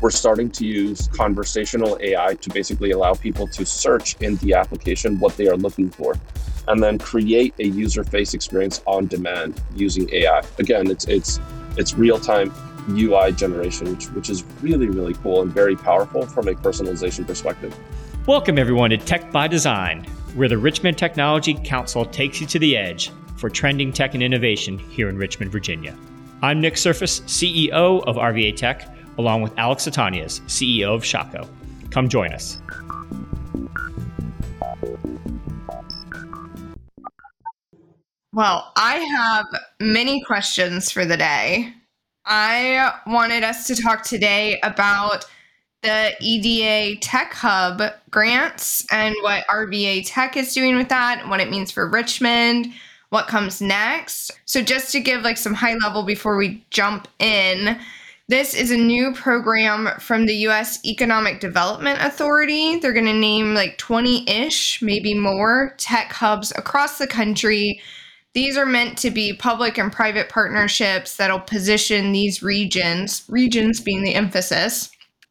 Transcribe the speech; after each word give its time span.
we're 0.00 0.10
starting 0.10 0.48
to 0.48 0.64
use 0.64 1.08
conversational 1.08 1.98
AI 2.00 2.34
to 2.34 2.50
basically 2.50 2.92
allow 2.92 3.14
people 3.14 3.48
to 3.48 3.66
search 3.66 4.16
in 4.20 4.36
the 4.36 4.54
application 4.54 5.18
what 5.18 5.36
they 5.36 5.48
are 5.48 5.56
looking 5.56 5.90
for 5.90 6.14
and 6.68 6.82
then 6.82 6.98
create 6.98 7.52
a 7.58 7.66
user 7.66 8.04
face 8.04 8.34
experience 8.34 8.80
on 8.86 9.06
demand 9.06 9.60
using 9.74 10.08
AI. 10.12 10.42
Again, 10.58 10.88
it's 10.88 11.06
it's 11.06 11.40
it's 11.76 11.94
real-time 11.94 12.52
UI 12.90 13.32
generation, 13.32 13.90
which, 13.90 14.06
which 14.10 14.30
is 14.30 14.44
really, 14.62 14.88
really 14.88 15.14
cool 15.14 15.42
and 15.42 15.52
very 15.52 15.76
powerful 15.76 16.26
from 16.26 16.48
a 16.48 16.54
personalization 16.54 17.26
perspective. 17.26 17.76
Welcome, 18.26 18.58
everyone, 18.58 18.90
to 18.90 18.98
Tech 18.98 19.30
by 19.30 19.46
Design, 19.46 20.04
where 20.34 20.48
the 20.48 20.58
Richmond 20.58 20.98
Technology 20.98 21.54
Council 21.54 22.04
takes 22.04 22.40
you 22.40 22.46
to 22.48 22.58
the 22.58 22.76
edge 22.76 23.10
for 23.36 23.48
trending 23.50 23.92
tech 23.92 24.14
and 24.14 24.22
innovation 24.22 24.78
here 24.78 25.08
in 25.08 25.16
Richmond, 25.16 25.52
Virginia. 25.52 25.96
I'm 26.42 26.60
Nick 26.60 26.74
Serfass, 26.74 27.22
CEO 27.22 28.02
of 28.06 28.16
RVA 28.16 28.56
Tech, 28.56 28.97
along 29.18 29.42
with 29.42 29.52
Alex 29.58 29.86
Satanias, 29.86 30.40
CEO 30.42 30.94
of 30.94 31.02
Shockoe. 31.02 31.48
Come 31.90 32.08
join 32.08 32.32
us. 32.32 32.62
Well, 38.32 38.72
I 38.76 38.96
have 38.96 39.46
many 39.80 40.22
questions 40.22 40.92
for 40.92 41.04
the 41.04 41.16
day. 41.16 41.72
I 42.24 42.94
wanted 43.06 43.42
us 43.42 43.66
to 43.66 43.74
talk 43.74 44.04
today 44.04 44.60
about 44.62 45.24
the 45.82 46.14
EDA 46.20 47.00
Tech 47.00 47.32
Hub 47.32 47.82
grants 48.10 48.86
and 48.92 49.14
what 49.22 49.46
RVA 49.48 50.02
Tech 50.06 50.36
is 50.36 50.52
doing 50.52 50.76
with 50.76 50.88
that, 50.88 51.26
what 51.28 51.40
it 51.40 51.50
means 51.50 51.70
for 51.70 51.88
Richmond, 51.88 52.72
what 53.10 53.28
comes 53.28 53.60
next. 53.60 54.32
So 54.44 54.60
just 54.60 54.92
to 54.92 55.00
give 55.00 55.22
like 55.22 55.38
some 55.38 55.54
high 55.54 55.74
level 55.74 56.02
before 56.02 56.36
we 56.36 56.64
jump 56.70 57.08
in, 57.18 57.78
this 58.28 58.54
is 58.54 58.70
a 58.70 58.76
new 58.76 59.12
program 59.14 59.88
from 59.98 60.26
the 60.26 60.34
US 60.48 60.84
Economic 60.84 61.40
Development 61.40 61.98
Authority. 62.00 62.78
They're 62.78 62.92
going 62.92 63.06
to 63.06 63.12
name 63.12 63.54
like 63.54 63.78
20-ish, 63.78 64.82
maybe 64.82 65.14
more 65.14 65.74
tech 65.78 66.12
hubs 66.12 66.52
across 66.56 66.98
the 66.98 67.06
country 67.06 67.80
these 68.34 68.56
are 68.56 68.66
meant 68.66 68.98
to 68.98 69.10
be 69.10 69.32
public 69.32 69.78
and 69.78 69.90
private 69.90 70.28
partnerships 70.28 71.16
that'll 71.16 71.40
position 71.40 72.12
these 72.12 72.42
regions, 72.42 73.24
regions 73.28 73.80
being 73.80 74.02
the 74.02 74.14
emphasis, 74.14 74.90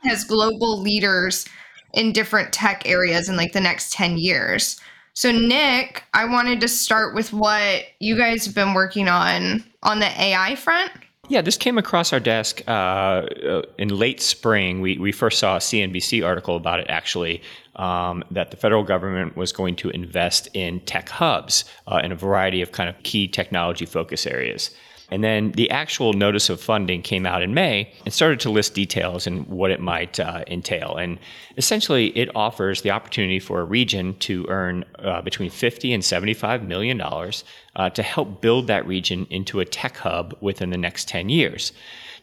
as 0.10 0.24
global 0.24 0.82
leaders 0.82 1.46
in 1.94 2.12
different 2.12 2.52
tech 2.52 2.88
areas 2.88 3.30
in 3.30 3.38
like 3.38 3.54
the 3.54 3.62
next 3.62 3.94
10 3.94 4.18
years. 4.18 4.80
So, 5.14 5.32
Nick, 5.32 6.04
I 6.14 6.26
wanted 6.26 6.60
to 6.62 6.68
start 6.68 7.16
with 7.16 7.34
what 7.34 7.84
you 8.00 8.18
guys 8.18 8.46
have 8.46 8.54
been 8.54 8.74
working 8.74 9.08
on 9.08 9.64
on 9.84 10.00
the 10.00 10.22
AI 10.22 10.56
front. 10.56 10.92
Yeah, 11.30 11.42
this 11.42 11.58
came 11.58 11.78
across 11.78 12.14
our 12.14 12.22
desk 12.22 12.62
uh, 12.68 12.72
uh 12.72 13.62
in 13.78 13.90
late 13.90 14.22
spring. 14.22 14.80
We, 14.80 14.98
we 14.98 15.12
first 15.12 15.40
saw 15.40 15.58
a 15.58 15.60
CNBC 15.60 16.26
article 16.26 16.56
about 16.56 16.80
it 16.80 16.88
actually 16.90 17.42
um, 17.76 18.24
that 18.32 18.52
the 18.52 18.58
federal 18.58 18.84
government 18.84 19.36
was 19.36 19.52
going 19.52 19.76
to 19.78 19.90
invest 19.90 20.48
in 20.54 20.80
tech 20.82 21.10
hubs 21.10 21.66
uh, 21.88 22.00
in 22.04 22.12
a 22.12 22.16
variety 22.16 22.62
of 22.62 22.72
kind 22.72 22.90
of 22.90 23.02
key 23.04 23.28
technology 23.28 23.86
focus 23.86 24.26
areas. 24.26 24.72
And 25.10 25.24
then 25.24 25.52
the 25.54 25.70
actual 25.72 26.12
notice 26.14 26.50
of 26.50 26.60
funding 26.60 27.02
came 27.02 27.26
out 27.26 27.42
in 27.42 27.54
May 27.54 27.94
and 28.04 28.14
started 28.14 28.42
to 28.42 28.50
list 28.50 28.74
details 28.74 29.26
and 29.26 29.48
what 29.48 29.72
it 29.72 29.80
might 29.80 30.20
uh, 30.20 30.44
entail. 30.48 30.98
And 30.98 31.18
essentially, 31.56 32.08
it 32.18 32.30
offers 32.36 32.82
the 32.82 32.92
opportunity 32.92 33.40
for 33.40 33.62
a 33.62 33.64
region 33.64 34.18
to 34.20 34.46
earn 34.50 34.84
uh, 35.00 35.22
between 35.22 35.50
50 35.50 35.94
and 35.94 36.04
75 36.04 36.64
million 36.64 36.98
dollars 36.98 37.46
uh, 37.78 37.90
to 37.92 38.04
help 38.04 38.42
build 38.42 38.68
that 38.68 38.86
region 38.86 39.28
into 39.30 39.60
a 39.60 39.66
tech 39.66 39.98
hub 39.98 40.36
within 40.42 40.72
the 40.72 40.78
next 40.78 41.08
10 41.08 41.30
years. 41.30 41.72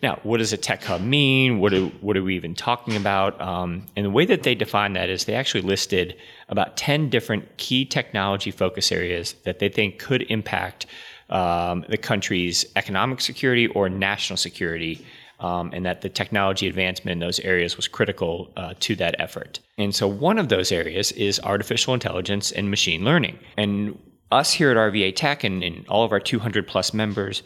Now, 0.02 0.18
what 0.22 0.38
does 0.38 0.52
a 0.52 0.58
tech 0.58 0.84
hub 0.84 1.00
mean? 1.00 1.60
What, 1.60 1.72
what 2.02 2.16
are 2.16 2.22
we 2.22 2.36
even 2.36 2.54
talking 2.54 2.96
about? 2.96 3.40
Um, 3.40 3.86
and 3.96 4.04
the 4.04 4.10
way 4.10 4.26
that 4.26 4.42
they 4.42 4.54
define 4.54 4.92
that 4.94 5.08
is 5.08 5.24
they 5.24 5.34
actually 5.34 5.62
listed 5.62 6.16
about 6.50 6.76
10 6.76 7.08
different 7.08 7.56
key 7.56 7.86
technology 7.86 8.50
focus 8.50 8.92
areas 8.92 9.34
that 9.44 9.60
they 9.60 9.70
think 9.70 9.98
could 9.98 10.22
impact 10.22 10.84
um, 11.30 11.84
the 11.88 11.96
country's 11.96 12.64
economic 12.76 13.20
security 13.20 13.66
or 13.68 13.88
national 13.88 14.36
security. 14.36 15.04
Um, 15.40 15.72
and 15.74 15.84
that 15.84 16.00
the 16.00 16.08
technology 16.08 16.68
advancement 16.68 17.10
in 17.10 17.18
those 17.18 17.40
areas 17.40 17.76
was 17.76 17.88
critical 17.88 18.52
uh, 18.56 18.74
to 18.80 18.94
that 18.96 19.16
effort. 19.18 19.58
And 19.76 19.92
so, 19.92 20.06
one 20.06 20.38
of 20.38 20.48
those 20.48 20.70
areas 20.70 21.10
is 21.12 21.40
artificial 21.40 21.92
intelligence 21.92 22.52
and 22.52 22.70
machine 22.70 23.04
learning. 23.04 23.40
And 23.56 23.98
us 24.30 24.52
here 24.52 24.70
at 24.70 24.76
RVA 24.76 25.14
Tech 25.14 25.42
and, 25.44 25.62
and 25.62 25.86
all 25.88 26.04
of 26.04 26.12
our 26.12 26.20
200 26.20 26.66
plus 26.68 26.94
members 26.94 27.42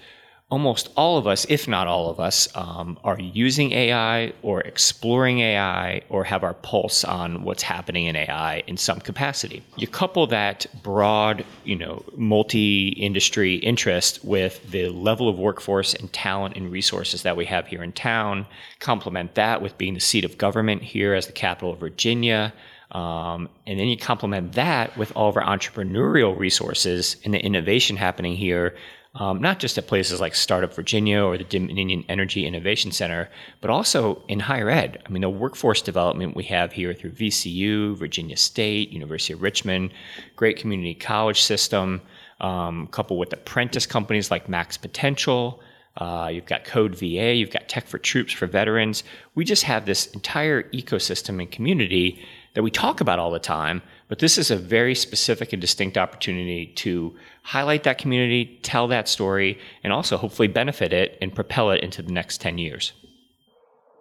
almost 0.51 0.89
all 0.97 1.19
of 1.19 1.27
us, 1.27 1.45
if 1.51 1.69
not 1.69 1.87
all 1.87 2.09
of 2.09 2.19
us, 2.19 2.49
um, 2.55 2.99
are 3.05 3.21
using 3.21 3.73
AI 3.73 4.33
or 4.41 4.63
exploring 4.63 5.41
AI 5.41 6.01
or 6.09 6.25
have 6.25 6.43
our 6.43 6.55
pulse 6.55 7.05
on 7.05 7.43
what's 7.43 7.63
happening 7.63 8.07
in 8.07 8.17
AI 8.17 8.63
in 8.67 8.77
some 8.77 8.99
capacity. 8.99 9.63
You 9.77 9.87
couple 9.87 10.27
that 10.29 10.65
broad, 10.83 11.45
you 11.65 11.77
know, 11.77 12.03
multi-industry 12.17 13.57
interest 13.57 14.25
with 14.25 14.71
the 14.71 14.89
level 14.89 15.29
of 15.29 15.39
workforce 15.39 15.93
and 15.93 16.11
talent 16.15 16.57
and 16.57 16.73
resources 16.73 17.23
that 17.25 17.37
we 17.37 17.45
have 17.45 17.67
here 17.67 17.83
in 17.83 17.93
town. 17.93 18.47
Complement 18.79 19.35
that 19.35 19.61
with 19.61 19.77
being 19.77 19.95
the 19.95 20.01
seat 20.01 20.25
of 20.25 20.39
government 20.39 20.83
here 20.83 21.13
as 21.13 21.27
the 21.27 21.33
capital 21.33 21.73
of 21.73 21.79
Virginia. 21.79 22.55
Um, 22.93 23.51
and 23.67 23.79
then 23.79 23.89
you 23.89 23.99
complement 23.99 24.55
that 24.55 24.97
with 24.97 25.13
all 25.15 25.29
of 25.29 25.37
our 25.37 25.45
entrepreneurial 25.45 26.39
resources 26.39 27.17
and 27.23 27.35
the 27.35 27.45
innovation 27.45 27.97
happening 27.97 28.35
here 28.35 28.75
um, 29.15 29.41
not 29.41 29.59
just 29.59 29.79
at 29.79 29.87
places 29.87 30.21
like 30.21 30.35
Startup 30.35 30.73
Virginia 30.73 31.23
or 31.23 31.39
the 31.39 31.45
Dominion 31.45 32.05
Energy 32.09 32.47
Innovation 32.47 32.93
Center, 32.93 33.29
but 33.61 33.71
also 33.71 34.23
in 34.29 34.41
higher 34.41 34.69
ed. 34.69 35.03
I 35.05 35.09
mean, 35.09 35.23
the 35.23 35.31
workforce 35.31 35.83
development 35.83 36.37
we 36.37 36.45
have 36.45 36.73
here 36.73 36.95
through 36.95 37.13
VCU, 37.13 37.97
Virginia 37.97 38.37
State, 38.37 38.91
University 38.91 39.33
of 39.33 39.43
Richmond, 39.43 39.93
great 40.37 40.57
community 40.57 40.95
college 40.95 41.41
system, 41.41 42.03
um, 42.41 42.87
coupled 42.89 43.19
with 43.19 43.33
apprentice 43.33 43.87
companies 43.87 44.31
like 44.31 44.49
Max 44.49 44.77
Potential. 44.77 45.61
Uh, 45.97 46.31
you've 46.33 46.47
got 46.47 46.65
Code 46.65 46.95
VA, 46.95 47.35
you've 47.35 47.51
got 47.51 47.69
Tech 47.69 47.89
for 47.89 47.99
Troops 47.99 48.33
for 48.33 48.47
veterans. 48.47 49.03
We 49.35 49.45
just 49.45 49.65
have 49.65 49.85
this 49.85 50.07
entire 50.09 50.63
ecosystem 50.71 51.41
and 51.41 51.51
community 51.51 52.25
that 52.59 52.65
we 52.65 52.73
talk 52.73 53.01
about 53.01 53.21
all 53.21 53.31
the 53.31 53.39
time, 53.39 53.81
but 54.09 54.19
this 54.19 54.37
is 54.37 54.51
a 54.51 54.57
very 54.57 54.93
specific 54.93 55.53
and 55.53 55.61
distinct 55.61 55.97
opportunity 55.97 56.67
to 56.75 57.15
highlight 57.45 57.85
that 57.85 57.99
community, 57.99 58.59
tell 58.65 58.89
that 58.89 59.09
story, 59.09 59.57
and 59.85 59.93
also 59.93 60.17
hopefully 60.17 60.49
benefit 60.49 60.93
it 60.93 61.17
and 61.21 61.33
propel 61.33 61.71
it 61.71 61.85
into 61.85 62.03
the 62.03 62.11
next 62.11 62.41
10 62.41 62.59
years. 62.59 62.95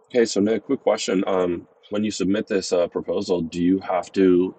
Okay, 0.09 0.25
so 0.25 0.41
Nick, 0.41 0.65
quick 0.65 0.81
question. 0.81 1.23
Um, 1.27 1.67
when 1.91 2.03
you 2.03 2.09
submit 2.09 2.47
this 2.47 2.73
uh, 2.73 2.87
proposal, 2.87 3.41
do 3.41 3.61
you 3.61 3.77
have 3.81 4.11
to 4.13 4.55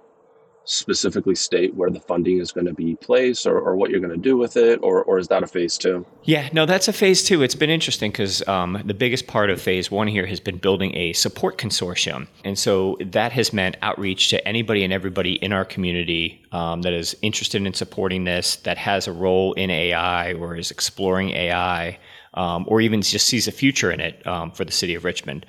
specifically 0.69 1.34
state 1.34 1.75
where 1.75 1.89
the 1.89 2.01
funding 2.01 2.39
is 2.39 2.53
going 2.53 2.67
to 2.67 2.75
be 2.75 2.95
placed 2.97 3.47
or, 3.47 3.59
or 3.59 3.75
what 3.75 3.91
you're 3.91 4.01
going 4.01 4.12
to 4.12 4.19
do 4.19 4.37
with 4.37 4.56
it 4.56 4.79
or, 4.83 5.03
or 5.05 5.19
is 5.19 5.27
that 5.29 5.43
a 5.43 5.47
phase 5.47 5.79
two? 5.79 6.05
Yeah 6.25 6.49
no 6.53 6.67
that's 6.67 6.89
a 6.89 6.93
phase 6.93 7.25
two. 7.25 7.43
It's 7.43 7.55
been 7.55 7.71
interesting 7.71 8.11
because 8.11 8.47
um, 8.47 8.83
the 8.84 8.93
biggest 8.93 9.27
part 9.27 9.49
of 9.49 9.61
phase 9.61 9.91
one 9.91 10.09
here 10.09 10.27
has 10.27 10.41
been 10.41 10.59
building 10.59 10.95
a 10.95 11.15
support 11.15 11.56
consortium. 11.56 12.29
And 12.45 12.59
so 12.59 12.99
that 13.01 13.33
has 13.33 13.53
meant 13.53 13.77
outreach 13.81 14.29
to 14.29 14.47
anybody 14.47 14.84
and 14.84 14.93
everybody 14.93 15.34
in 15.37 15.55
our 15.55 15.65
community 15.65 16.45
um, 16.53 16.83
that 16.83 16.93
is 16.93 17.17
interested 17.23 17.65
in 17.65 17.73
supporting 17.73 18.25
this 18.25 18.56
that 18.56 18.77
has 18.77 19.06
a 19.06 19.12
role 19.12 19.55
in 19.55 19.71
ai 19.71 20.35
or 20.35 20.56
is 20.56 20.71
exploring 20.71 21.31
ai 21.31 21.99
um, 22.35 22.65
or 22.69 22.81
even 22.81 23.00
just 23.00 23.27
sees 23.27 23.49
a 23.49 23.53
future 23.53 23.91
in 23.91 24.00
it 24.00 24.27
um, 24.27 24.50
for 24.50 24.65
the 24.65 24.73
city 24.73 24.95
of 24.95 25.05
richmond 25.05 25.47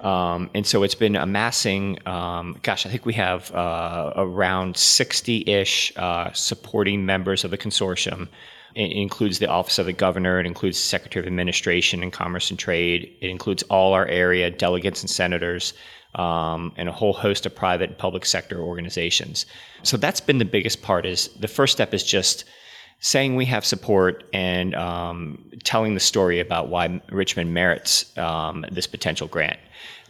um, 0.00 0.50
and 0.54 0.66
so 0.66 0.82
it's 0.82 0.94
been 0.94 1.16
amassing, 1.16 1.98
um, 2.06 2.56
gosh, 2.62 2.86
I 2.86 2.88
think 2.88 3.04
we 3.04 3.14
have 3.14 3.52
uh, 3.52 4.12
around 4.16 4.76
60 4.76 5.44
ish 5.46 5.92
uh, 5.96 6.32
supporting 6.32 7.04
members 7.04 7.44
of 7.44 7.50
the 7.50 7.58
consortium. 7.58 8.28
It 8.76 8.92
includes 8.92 9.40
the 9.40 9.48
Office 9.48 9.78
of 9.78 9.86
the 9.86 9.92
Governor, 9.92 10.38
it 10.38 10.46
includes 10.46 10.78
the 10.78 10.84
Secretary 10.84 11.24
of 11.24 11.26
Administration 11.26 12.02
and 12.02 12.12
Commerce 12.12 12.50
and 12.50 12.58
Trade, 12.58 13.12
it 13.20 13.28
includes 13.28 13.64
all 13.64 13.92
our 13.92 14.06
area 14.06 14.50
delegates 14.50 15.00
and 15.02 15.10
senators. 15.10 15.74
Um, 16.14 16.72
and 16.78 16.88
a 16.88 16.92
whole 16.92 17.12
host 17.12 17.44
of 17.44 17.54
private 17.54 17.90
and 17.90 17.98
public 17.98 18.24
sector 18.24 18.58
organizations. 18.58 19.44
So 19.82 19.98
that's 19.98 20.22
been 20.22 20.38
the 20.38 20.46
biggest 20.46 20.80
part. 20.80 21.04
Is 21.04 21.28
the 21.38 21.46
first 21.48 21.74
step 21.74 21.92
is 21.92 22.02
just 22.02 22.46
saying 23.00 23.36
we 23.36 23.44
have 23.44 23.64
support 23.64 24.24
and 24.32 24.74
um, 24.74 25.50
telling 25.64 25.94
the 25.94 26.00
story 26.00 26.40
about 26.40 26.68
why 26.68 27.00
Richmond 27.10 27.54
merits 27.54 28.16
um, 28.18 28.64
this 28.70 28.86
potential 28.86 29.28
grant. 29.28 29.58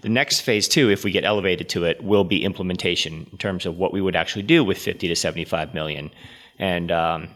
The 0.01 0.09
next 0.09 0.41
phase 0.41 0.69
two, 0.69 0.91
if 0.91 1.05
we 1.05 1.11
get 1.11 1.25
elevated 1.25 1.69
to 1.71 1.85
it, 1.85 2.03
will 2.03 2.25
be 2.25 2.45
implementation 2.45 3.27
in 3.31 3.39
terms 3.39 3.67
of 3.67 3.77
what 3.77 3.93
we 3.93 4.01
would 4.01 4.17
actually 4.17 4.45
do 4.45 4.65
with 4.65 4.79
50 4.79 5.09
to 5.09 5.17
75 5.17 5.75
million. 5.75 6.11
And 6.59 6.91
um, 6.91 7.29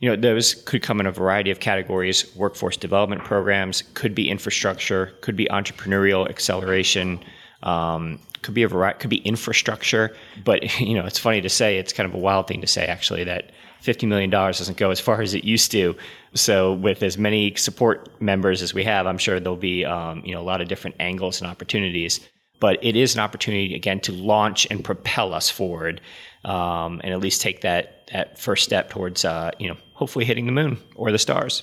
you 0.00 0.08
know, 0.08 0.16
those 0.16 0.54
could 0.54 0.82
come 0.82 1.00
in 1.00 1.06
a 1.06 1.12
variety 1.12 1.50
of 1.50 1.60
categories. 1.60 2.34
Workforce 2.34 2.76
development 2.76 3.22
programs 3.24 3.82
could 3.94 4.14
be 4.14 4.30
infrastructure, 4.30 5.12
could 5.20 5.36
be 5.36 5.46
entrepreneurial 5.46 6.28
acceleration, 6.28 7.22
um, 7.62 8.18
could 8.42 8.54
be 8.54 8.62
a 8.62 8.68
variety, 8.68 8.98
could 8.98 9.10
be 9.10 9.18
infrastructure. 9.18 10.16
But 10.42 10.80
you 10.80 10.94
know, 10.94 11.04
it's 11.04 11.18
funny 11.18 11.40
to 11.42 11.50
say. 11.50 11.78
It's 11.78 11.92
kind 11.92 12.08
of 12.08 12.14
a 12.14 12.18
wild 12.18 12.48
thing 12.48 12.60
to 12.62 12.66
say, 12.66 12.86
actually, 12.86 13.24
that 13.24 13.50
$50 13.82 14.06
million 14.08 14.30
doesn't 14.30 14.76
go 14.76 14.90
as 14.90 15.00
far 15.00 15.22
as 15.22 15.34
it 15.34 15.44
used 15.44 15.70
to. 15.72 15.96
So 16.34 16.74
with 16.74 17.02
as 17.02 17.18
many 17.18 17.54
support 17.56 18.08
members 18.20 18.62
as 18.62 18.74
we 18.74 18.84
have, 18.84 19.06
I'm 19.06 19.18
sure 19.18 19.40
there'll 19.40 19.56
be 19.56 19.84
um, 19.84 20.22
you 20.24 20.34
know 20.34 20.40
a 20.40 20.42
lot 20.42 20.60
of 20.60 20.68
different 20.68 20.96
angles 21.00 21.40
and 21.40 21.50
opportunities. 21.50 22.20
but 22.60 22.78
it 22.84 22.94
is 22.94 23.14
an 23.14 23.20
opportunity 23.20 23.74
again 23.74 24.00
to 24.00 24.12
launch 24.12 24.66
and 24.70 24.84
propel 24.84 25.32
us 25.32 25.48
forward, 25.50 26.00
um, 26.44 27.00
and 27.02 27.12
at 27.12 27.20
least 27.20 27.40
take 27.40 27.62
that 27.62 28.06
that 28.12 28.38
first 28.38 28.64
step 28.64 28.90
towards 28.90 29.24
uh, 29.24 29.50
you 29.58 29.68
know 29.68 29.76
hopefully 29.94 30.24
hitting 30.24 30.46
the 30.46 30.52
moon 30.52 30.78
or 30.94 31.10
the 31.10 31.18
stars. 31.18 31.62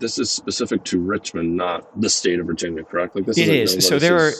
This 0.00 0.18
is 0.18 0.30
specific 0.30 0.84
to 0.84 1.00
Richmond, 1.00 1.56
not 1.56 2.00
the 2.00 2.10
state 2.10 2.38
of 2.38 2.46
Virginia, 2.46 2.84
correct? 2.84 3.16
Like 3.16 3.26
this 3.26 3.38
it 3.38 3.48
is. 3.48 3.86
So 3.86 3.98
there 3.98 4.18
are. 4.18 4.32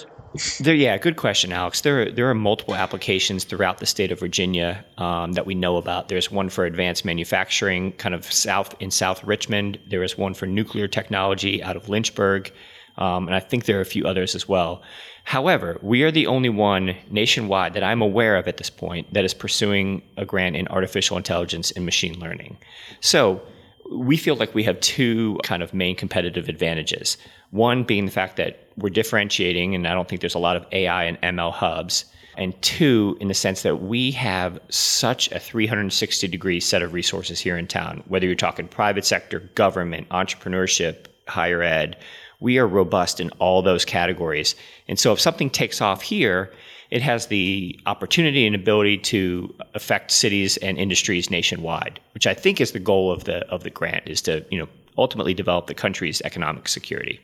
There, 0.61 0.75
yeah, 0.75 0.99
good 0.99 1.17
question, 1.17 1.53
Alex. 1.53 1.81
There, 1.81 2.03
are, 2.03 2.11
there 2.11 2.29
are 2.29 2.35
multiple 2.35 2.75
applications 2.75 3.45
throughout 3.45 3.79
the 3.79 3.87
state 3.87 4.13
of 4.13 4.21
Virginia 4.21 4.85
um, 4.99 5.33
that 5.33 5.47
we 5.47 5.55
know 5.55 5.79
about. 5.79 6.09
There's 6.09 6.31
one 6.31 6.51
for 6.51 6.67
advanced 6.67 7.07
manufacturing, 7.07 7.93
kind 7.93 8.15
of 8.15 8.31
south 8.31 8.75
in 8.79 8.91
South 8.91 9.25
Richmond. 9.25 9.79
There 9.89 10.03
is 10.03 10.19
one 10.19 10.35
for 10.35 10.45
nuclear 10.45 10.87
technology 10.87 11.63
out 11.63 11.77
of 11.77 11.89
Lynchburg, 11.89 12.53
um, 12.99 13.27
and 13.27 13.35
I 13.35 13.41
think 13.41 13.65
there 13.65 13.79
are 13.79 13.81
a 13.81 13.87
few 13.87 14.05
others 14.07 14.35
as 14.35 14.47
well. 14.47 14.83
However, 15.25 15.79
we 15.83 16.03
are 16.05 16.11
the 16.11 16.27
only 16.27 16.51
one 16.51 16.95
nationwide 17.11 17.75
that 17.75 17.83
I'm 17.83 18.03
aware 18.03 18.37
of 18.37 18.47
at 18.49 18.59
this 18.59 18.71
point 18.71 19.13
that 19.15 19.25
is 19.25 19.35
pursuing 19.35 20.03
a 20.19 20.27
grant 20.27 20.57
in 20.57 20.69
artificial 20.69 21.17
intelligence 21.17 21.71
and 21.71 21.85
machine 21.85 22.19
learning. 22.21 22.59
So 23.01 23.43
we 23.91 24.17
feel 24.17 24.37
like 24.37 24.55
we 24.55 24.65
have 24.65 24.79
two 24.81 25.39
kind 25.43 25.63
of 25.63 25.73
main 25.73 25.97
competitive 25.97 26.49
advantages. 26.49 27.17
One 27.51 27.85
being 27.85 28.05
the 28.07 28.13
fact 28.13 28.37
that 28.37 28.69
we're 28.77 28.91
differentiating, 28.91 29.75
and 29.75 29.87
I 29.87 29.95
don't 29.95 30.09
think 30.09 30.21
there's 30.21 30.35
a 30.35 30.39
lot 30.41 30.57
of 30.57 30.67
AI 30.73 31.05
and 31.05 31.21
ML 31.23 31.53
hubs. 31.53 32.05
And 32.37 32.61
two, 32.63 33.17
in 33.21 33.27
the 33.29 33.35
sense 33.35 33.63
that 33.63 33.83
we 33.83 34.13
have 34.13 34.61
such 34.69 35.31
a 35.33 35.41
360 35.41 36.29
degree 36.29 36.61
set 36.61 36.83
of 36.83 36.93
resources 36.93 37.41
here 37.41 37.59
in 37.59 37.67
town, 37.67 38.05
whether 38.07 38.27
you're 38.27 38.37
talking 38.37 38.69
private 38.69 39.05
sector, 39.05 39.41
government, 39.57 40.09
entrepreneurship, 40.11 41.07
higher 41.27 41.63
ed, 41.63 41.97
we 42.41 42.59
are 42.59 42.67
robust 42.67 43.21
in 43.21 43.31
all 43.39 43.63
those 43.63 43.85
categories. 43.85 44.55
And 44.87 44.99
so 44.99 45.13
if 45.13 45.21
something 45.21 45.51
takes 45.51 45.81
off 45.81 46.03
here, 46.03 46.53
it 46.91 47.03
has 47.03 47.27
the 47.27 47.79
opportunity 47.87 48.47
and 48.47 48.55
ability 48.55 48.99
to 48.99 49.55
affect 49.75 50.11
cities 50.11 50.57
and 50.59 50.79
industries 50.79 51.31
nationwide, 51.31 52.01
which 52.15 52.27
I 52.27 52.35
think 52.35 52.61
is 52.61 52.73
the 52.73 52.79
goal 52.79 53.13
of 53.13 53.25
the 53.25 53.47
of 53.49 53.63
the 53.63 53.71
grant 53.71 54.09
is 54.09 54.23
to, 54.23 54.45
you 54.51 54.59
know, 54.59 54.69
ultimately 54.97 55.35
develop 55.35 55.67
the 55.67 55.75
country's 55.75 56.23
economic 56.23 56.69
security. 56.69 57.21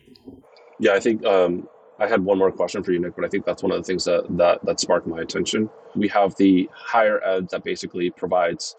Yeah, 0.80 0.92
I 0.92 1.00
think 1.00 1.24
um, 1.24 1.68
I 1.98 2.06
had 2.06 2.24
one 2.24 2.38
more 2.38 2.52
question 2.52 2.82
for 2.82 2.92
you, 2.92 2.98
Nick, 2.98 3.16
but 3.16 3.24
I 3.24 3.28
think 3.28 3.46
that's 3.46 3.62
one 3.62 3.72
of 3.72 3.78
the 3.78 3.84
things 3.84 4.04
that, 4.04 4.24
that 4.36 4.64
that 4.64 4.80
sparked 4.80 5.06
my 5.06 5.20
attention. 5.20 5.70
We 5.94 6.08
have 6.08 6.36
the 6.36 6.68
higher 6.72 7.24
ed 7.24 7.48
that 7.50 7.64
basically 7.64 8.10
provides 8.10 8.76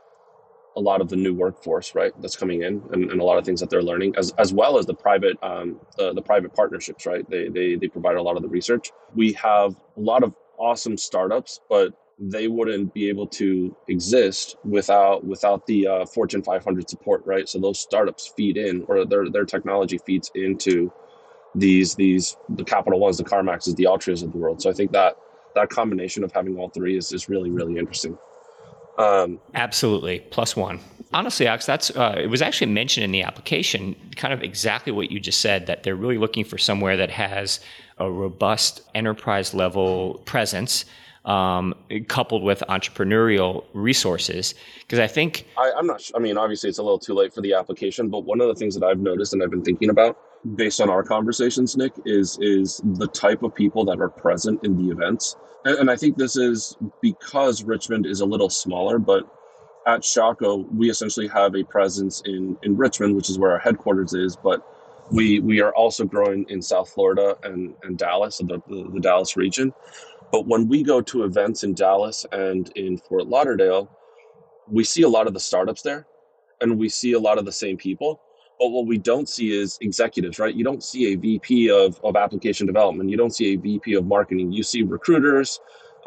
a 0.77 0.81
lot 0.81 1.01
of 1.01 1.09
the 1.09 1.15
new 1.15 1.33
workforce, 1.33 1.95
right, 1.95 2.11
that's 2.21 2.35
coming 2.35 2.63
in, 2.63 2.81
and, 2.91 3.11
and 3.11 3.21
a 3.21 3.23
lot 3.23 3.37
of 3.37 3.45
things 3.45 3.59
that 3.61 3.69
they're 3.69 3.83
learning, 3.83 4.13
as, 4.17 4.33
as 4.37 4.53
well 4.53 4.77
as 4.77 4.85
the 4.85 4.93
private 4.93 5.37
um, 5.41 5.79
the, 5.97 6.13
the 6.13 6.21
private 6.21 6.53
partnerships, 6.53 7.05
right? 7.05 7.27
They, 7.29 7.47
they 7.49 7.75
they 7.75 7.87
provide 7.87 8.17
a 8.17 8.21
lot 8.21 8.35
of 8.35 8.41
the 8.43 8.49
research. 8.49 8.91
We 9.13 9.33
have 9.33 9.75
a 9.97 10.01
lot 10.01 10.23
of 10.23 10.33
awesome 10.57 10.97
startups, 10.97 11.61
but 11.69 11.93
they 12.19 12.47
wouldn't 12.47 12.93
be 12.93 13.09
able 13.09 13.27
to 13.27 13.75
exist 13.87 14.57
without 14.63 15.25
without 15.25 15.65
the 15.67 15.87
uh, 15.87 16.05
Fortune 16.05 16.43
500 16.43 16.89
support, 16.89 17.23
right? 17.25 17.47
So 17.47 17.59
those 17.59 17.79
startups 17.79 18.33
feed 18.35 18.57
in, 18.57 18.83
or 18.87 19.05
their 19.05 19.29
their 19.29 19.45
technology 19.45 19.97
feeds 19.97 20.31
into 20.35 20.91
these 21.53 21.95
these 21.95 22.37
the 22.49 22.63
Capital 22.63 22.99
Ones, 22.99 23.17
the 23.17 23.23
CarMaxes, 23.23 23.75
the 23.75 23.85
Altrias 23.85 24.23
of 24.23 24.31
the 24.31 24.37
world. 24.37 24.61
So 24.61 24.69
I 24.69 24.73
think 24.73 24.91
that 24.91 25.17
that 25.55 25.69
combination 25.69 26.23
of 26.23 26.31
having 26.33 26.57
all 26.57 26.69
three 26.69 26.97
is, 26.97 27.11
is 27.11 27.29
really 27.29 27.49
really 27.49 27.77
interesting. 27.77 28.17
Um, 28.97 29.39
Absolutely, 29.53 30.19
plus 30.31 30.55
one. 30.55 30.79
Honestly, 31.13 31.47
Alex, 31.47 31.65
that's 31.65 31.91
uh, 31.91 32.15
it 32.17 32.27
was 32.27 32.41
actually 32.41 32.71
mentioned 32.71 33.03
in 33.03 33.11
the 33.11 33.21
application, 33.21 33.95
kind 34.15 34.33
of 34.33 34.41
exactly 34.41 34.91
what 34.91 35.11
you 35.11 35.19
just 35.19 35.39
said. 35.39 35.67
That 35.67 35.83
they're 35.83 35.95
really 35.95 36.17
looking 36.17 36.43
for 36.43 36.57
somewhere 36.57 36.97
that 36.97 37.09
has 37.11 37.59
a 37.97 38.11
robust 38.11 38.81
enterprise 38.93 39.53
level 39.53 40.21
presence, 40.25 40.83
um, 41.23 41.73
coupled 42.07 42.43
with 42.43 42.63
entrepreneurial 42.67 43.63
resources. 43.73 44.55
Because 44.81 44.99
I 44.99 45.07
think 45.07 45.47
I, 45.57 45.71
I'm 45.77 45.87
not. 45.87 46.09
I 46.15 46.19
mean, 46.19 46.37
obviously, 46.37 46.69
it's 46.69 46.79
a 46.79 46.83
little 46.83 46.99
too 46.99 47.13
late 47.13 47.33
for 47.33 47.41
the 47.41 47.53
application, 47.53 48.09
but 48.09 48.25
one 48.25 48.41
of 48.41 48.47
the 48.47 48.55
things 48.55 48.75
that 48.75 48.85
I've 48.85 48.99
noticed 48.99 49.33
and 49.33 49.41
I've 49.41 49.51
been 49.51 49.63
thinking 49.63 49.89
about, 49.89 50.17
based 50.55 50.79
on 50.79 50.89
our 50.89 51.03
conversations, 51.03 51.75
Nick, 51.75 51.93
is 52.05 52.37
is 52.41 52.81
the 52.83 53.07
type 53.07 53.43
of 53.43 53.55
people 53.55 53.83
that 53.85 53.99
are 53.99 54.09
present 54.09 54.63
in 54.63 54.77
the 54.77 54.91
events 54.91 55.35
and, 55.65 55.79
and 55.79 55.91
I 55.91 55.95
think 55.95 56.15
this 56.15 56.37
is 56.37 56.77
because 57.01 57.63
Richmond 57.63 58.05
is 58.05 58.21
a 58.21 58.25
little 58.25 58.49
smaller, 58.49 58.99
but 58.99 59.27
at 59.87 60.01
Shockoe, 60.01 60.71
we 60.73 60.89
essentially 60.89 61.27
have 61.27 61.55
a 61.55 61.63
presence 61.63 62.21
in, 62.25 62.57
in 62.63 62.77
Richmond, 62.77 63.15
which 63.15 63.29
is 63.29 63.37
where 63.37 63.51
our 63.51 63.59
headquarters 63.59 64.13
is, 64.13 64.35
but 64.35 64.65
we 65.11 65.39
we 65.39 65.61
are 65.61 65.73
also 65.75 66.03
growing 66.03 66.45
in 66.49 66.61
South 66.61 66.89
Florida 66.89 67.37
and, 67.43 67.75
and 67.83 67.97
Dallas, 67.97 68.37
the, 68.37 68.59
the, 68.67 68.89
the 68.93 68.99
Dallas 68.99 69.37
region. 69.37 69.73
But 70.31 70.47
when 70.47 70.67
we 70.67 70.81
go 70.81 71.01
to 71.01 71.23
events 71.23 71.63
in 71.63 71.75
Dallas 71.75 72.25
and 72.31 72.71
in 72.75 72.97
Fort 72.97 73.27
Lauderdale, 73.27 73.89
we 74.67 74.83
see 74.83 75.03
a 75.03 75.09
lot 75.09 75.27
of 75.27 75.33
the 75.33 75.39
startups 75.39 75.83
there 75.83 76.07
and 76.61 76.79
we 76.79 76.89
see 76.89 77.11
a 77.13 77.19
lot 77.19 77.37
of 77.37 77.45
the 77.45 77.51
same 77.51 77.77
people. 77.77 78.19
But 78.59 78.69
what 78.69 78.87
we 78.87 78.97
don't 78.97 79.27
see 79.27 79.51
is 79.51 79.77
executives, 79.81 80.39
right? 80.39 80.55
You 80.55 80.63
don't 80.63 80.83
see 80.83 81.13
a 81.13 81.15
VP 81.15 81.69
of, 81.69 81.99
of 82.03 82.15
application 82.15 82.65
development. 82.65 83.09
You 83.09 83.17
don't 83.17 83.35
see 83.35 83.53
a 83.53 83.57
VP 83.57 83.95
of 83.95 84.05
marketing. 84.05 84.51
You 84.51 84.63
see 84.63 84.81
recruiters. 84.81 85.59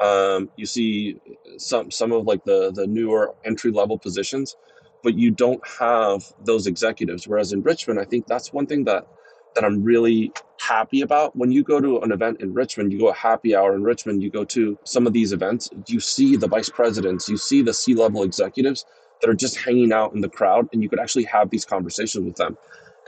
Um, 0.02 0.48
you 0.56 0.64
see 0.64 1.20
some 1.56 1.90
some 1.90 2.12
of 2.12 2.26
like 2.26 2.44
the 2.44 2.70
the 2.72 2.86
newer 2.86 3.34
entry 3.44 3.70
level 3.70 3.98
positions, 3.98 4.56
but 5.02 5.14
you 5.18 5.30
don't 5.30 5.60
have 5.66 6.24
those 6.44 6.66
executives. 6.66 7.26
Whereas 7.26 7.52
in 7.52 7.62
Richmond, 7.62 7.98
I 7.98 8.04
think 8.04 8.26
that's 8.26 8.52
one 8.52 8.66
thing 8.66 8.84
that 8.84 9.06
that 9.54 9.64
I'm 9.64 9.82
really 9.82 10.32
happy 10.60 11.00
about. 11.00 11.34
When 11.34 11.50
you 11.50 11.64
go 11.64 11.80
to 11.80 11.98
an 12.00 12.12
event 12.12 12.40
in 12.40 12.54
Richmond, 12.54 12.92
you 12.92 12.98
go 12.98 13.08
a 13.08 13.14
happy 13.14 13.56
hour 13.56 13.74
in 13.74 13.82
Richmond, 13.82 14.22
you 14.22 14.30
go 14.30 14.44
to 14.44 14.78
some 14.84 15.06
of 15.06 15.12
these 15.12 15.32
events, 15.32 15.68
you 15.86 15.98
see 16.00 16.36
the 16.36 16.46
vice 16.46 16.68
presidents, 16.68 17.28
you 17.28 17.36
see 17.36 17.62
the 17.62 17.74
C 17.74 17.94
level 17.94 18.22
executives 18.22 18.84
that 19.20 19.28
are 19.28 19.34
just 19.34 19.56
hanging 19.56 19.92
out 19.92 20.14
in 20.14 20.20
the 20.20 20.28
crowd 20.28 20.68
and 20.72 20.82
you 20.82 20.88
could 20.88 21.00
actually 21.00 21.24
have 21.24 21.50
these 21.50 21.64
conversations 21.64 22.24
with 22.24 22.36
them 22.36 22.56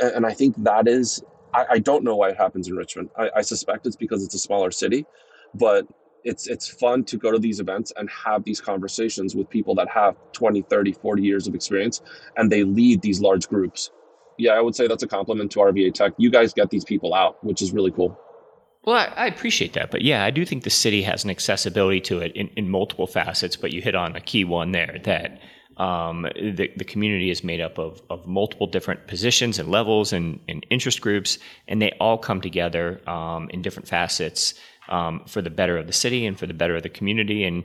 and, 0.00 0.12
and 0.12 0.26
i 0.26 0.32
think 0.32 0.54
that 0.62 0.88
is 0.88 1.22
I, 1.52 1.66
I, 1.70 1.78
don't 1.80 2.04
know 2.04 2.14
why 2.14 2.30
it 2.30 2.36
happens 2.36 2.68
in 2.68 2.76
richmond 2.76 3.10
I, 3.18 3.30
I 3.36 3.42
suspect 3.42 3.86
it's 3.86 3.96
because 3.96 4.24
it's 4.24 4.34
a 4.34 4.38
smaller 4.38 4.70
city 4.70 5.06
but 5.54 5.86
it's 6.24 6.46
it's 6.46 6.68
fun 6.68 7.04
to 7.04 7.16
go 7.16 7.30
to 7.30 7.38
these 7.38 7.60
events 7.60 7.92
and 7.96 8.08
have 8.10 8.44
these 8.44 8.60
conversations 8.60 9.34
with 9.34 9.48
people 9.48 9.74
that 9.76 9.88
have 9.88 10.16
20 10.32 10.62
30 10.62 10.92
40 10.92 11.22
years 11.22 11.46
of 11.46 11.54
experience 11.54 12.02
and 12.36 12.50
they 12.50 12.62
lead 12.62 13.02
these 13.02 13.20
large 13.20 13.48
groups 13.48 13.90
yeah 14.38 14.52
i 14.52 14.60
would 14.60 14.74
say 14.74 14.86
that's 14.86 15.02
a 15.02 15.08
compliment 15.08 15.50
to 15.50 15.60
rva 15.60 15.92
tech 15.92 16.12
you 16.18 16.30
guys 16.30 16.52
get 16.52 16.70
these 16.70 16.84
people 16.84 17.14
out 17.14 17.42
which 17.44 17.62
is 17.62 17.72
really 17.72 17.90
cool 17.90 18.18
well, 18.84 18.96
I, 18.96 19.24
I, 19.24 19.26
appreciate 19.26 19.74
that. 19.74 19.90
But 19.90 20.02
yeah, 20.02 20.24
I 20.24 20.30
do 20.30 20.46
think 20.46 20.64
the 20.64 20.70
city 20.70 21.02
has 21.02 21.22
an 21.22 21.30
accessibility 21.30 22.00
to 22.02 22.20
it 22.20 22.32
in, 22.34 22.48
in 22.56 22.70
multiple 22.70 23.06
facets. 23.06 23.54
But 23.54 23.72
you 23.72 23.82
hit 23.82 23.94
on 23.94 24.16
a 24.16 24.20
key 24.20 24.44
one 24.44 24.72
there 24.72 24.98
that 25.04 25.38
um, 25.80 26.26
the, 26.36 26.70
the 26.76 26.84
community 26.84 27.30
is 27.30 27.42
made 27.42 27.62
up 27.62 27.78
of, 27.78 28.02
of 28.10 28.26
multiple 28.26 28.66
different 28.66 29.06
positions 29.06 29.58
and 29.58 29.70
levels 29.70 30.12
and, 30.12 30.38
and 30.46 30.66
interest 30.68 31.00
groups, 31.00 31.38
and 31.66 31.80
they 31.80 31.92
all 31.98 32.18
come 32.18 32.42
together 32.42 33.00
um, 33.08 33.48
in 33.48 33.62
different 33.62 33.88
facets 33.88 34.52
um, 34.90 35.22
for 35.26 35.40
the 35.40 35.48
better 35.48 35.78
of 35.78 35.86
the 35.86 35.92
city 35.94 36.26
and 36.26 36.38
for 36.38 36.46
the 36.46 36.52
better 36.52 36.76
of 36.76 36.82
the 36.82 36.90
community. 36.90 37.44
And 37.44 37.64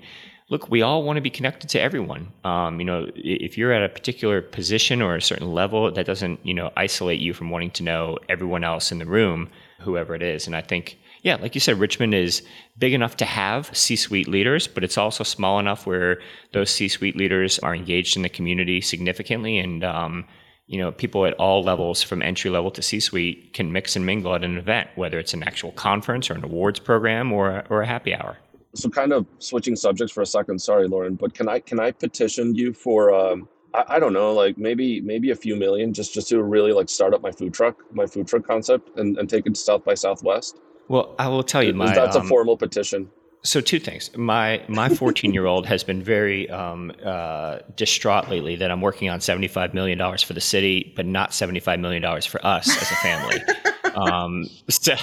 look, 0.50 0.72
we 0.72 0.82
all 0.82 1.04
want 1.04 1.18
to 1.18 1.22
be 1.22 1.30
connected 1.30 1.70
to 1.72 1.82
everyone. 1.82 2.32
Um, 2.46 2.80
you 2.80 2.86
know, 2.86 3.10
if 3.16 3.58
you're 3.58 3.74
at 3.74 3.84
a 3.84 3.90
particular 3.90 4.42
position 4.42 5.02
or 5.02 5.18
a 5.18 5.22
certain 5.22 5.52
level, 5.52 5.92
that 5.92 6.06
doesn't 6.06 6.40
you 6.46 6.54
know 6.54 6.72
isolate 6.78 7.20
you 7.20 7.34
from 7.34 7.50
wanting 7.50 7.72
to 7.72 7.84
know 7.84 8.18
everyone 8.30 8.64
else 8.64 8.94
in 8.94 9.00
the 9.00 9.06
room, 9.06 9.50
whoever 9.82 10.16
it 10.16 10.24
is. 10.24 10.48
And 10.48 10.56
I 10.56 10.62
think 10.62 10.98
yeah, 11.26 11.38
like 11.38 11.56
you 11.56 11.60
said, 11.60 11.80
Richmond 11.80 12.14
is 12.14 12.44
big 12.78 12.94
enough 12.94 13.18
to 13.18 13.26
have 13.26 13.76
C 13.76 13.96
suite 13.96 14.28
leaders, 14.28 14.68
but 14.68 14.84
it's 14.84 14.96
also 14.96 15.24
small 15.24 15.58
enough 15.58 15.88
where 15.88 16.20
those 16.54 16.70
C 16.70 16.88
suite 16.88 17.18
leaders 17.18 17.58
are 17.60 17.74
engaged 17.74 18.16
in 18.16 18.22
the 18.22 18.30
community 18.30 18.80
significantly. 18.80 19.58
And, 19.58 19.84
um, 19.84 20.26
you 20.68 20.78
know, 20.78 20.92
people 20.92 21.26
at 21.26 21.34
all 21.34 21.64
levels 21.64 22.04
from 22.04 22.22
entry 22.22 22.52
level 22.52 22.70
to 22.70 22.82
C 22.84 23.00
suite 23.00 23.54
can 23.54 23.72
mix 23.72 23.96
and 23.96 24.06
mingle 24.06 24.36
at 24.36 24.44
an 24.44 24.56
event, 24.56 24.92
whether 24.94 25.18
it's 25.18 25.34
an 25.34 25.42
actual 25.42 25.72
conference 25.72 26.30
or 26.30 26.36
an 26.36 26.44
awards 26.44 26.80
program 26.80 27.34
or, 27.34 27.64
or 27.72 27.82
a 27.82 27.88
happy 27.88 28.14
hour. 28.14 28.38
So, 28.76 28.88
kind 28.90 29.12
of 29.12 29.26
switching 29.40 29.76
subjects 29.76 30.14
for 30.14 30.22
a 30.22 30.28
second. 30.28 30.60
Sorry, 30.60 30.88
Lauren, 30.88 31.16
but 31.16 31.34
can 31.34 31.50
I 31.50 31.60
can 31.60 31.80
I 31.80 31.90
petition 31.90 32.54
you 32.54 32.72
for 32.72 33.12
um, 33.12 33.50
I, 33.74 33.96
I, 33.96 34.00
don't 34.00 34.14
know, 34.14 34.32
like 34.32 34.60
maybe 34.60 35.02
maybe 35.02 35.32
a 35.32 35.36
few 35.36 35.56
million 35.56 35.92
just 35.92 36.14
just 36.14 36.30
to 36.30 36.44
really 36.44 36.72
like 36.72 36.90
start 36.90 37.16
up 37.16 37.24
my 37.24 37.32
food 37.32 37.54
truck, 37.54 37.78
my 37.92 38.06
food 38.06 38.28
truck 38.28 38.46
concept, 38.46 39.00
and, 39.00 39.18
and 39.18 39.28
take 39.28 39.48
it 39.48 39.56
to 39.56 39.60
South 39.60 39.84
by 39.86 39.96
Southwest. 39.96 40.60
Well, 40.88 41.16
I 41.18 41.28
will 41.28 41.44
tell 41.44 41.64
you, 41.64 41.74
my 41.74 41.94
that's 41.94 42.16
um, 42.16 42.26
a 42.26 42.30
formal 42.30 42.58
petition. 42.58 43.10
So 43.44 43.62
two 43.62 43.80
things. 43.80 44.16
My 44.18 44.64
my 44.68 44.90
14 44.90 45.34
year 45.34 45.46
old 45.46 45.68
has 45.68 45.84
been 45.84 46.02
very 46.02 46.50
um, 46.50 46.92
uh, 47.04 47.60
distraught 47.76 48.30
lately 48.30 48.56
that 48.56 48.72
I'm 48.72 48.82
working 48.82 49.10
on 49.10 49.22
75 49.22 49.74
million 49.74 49.98
dollars 49.98 50.24
for 50.24 50.34
the 50.34 50.42
city, 50.42 50.94
but 50.96 51.06
not 51.06 51.34
75 51.34 51.80
million 51.80 52.02
dollars 52.02 52.26
for 52.26 52.44
us 52.46 52.70
as 52.70 52.92
a 52.92 52.96
family. 52.96 53.42
um, 53.96 54.46
so 54.70 54.96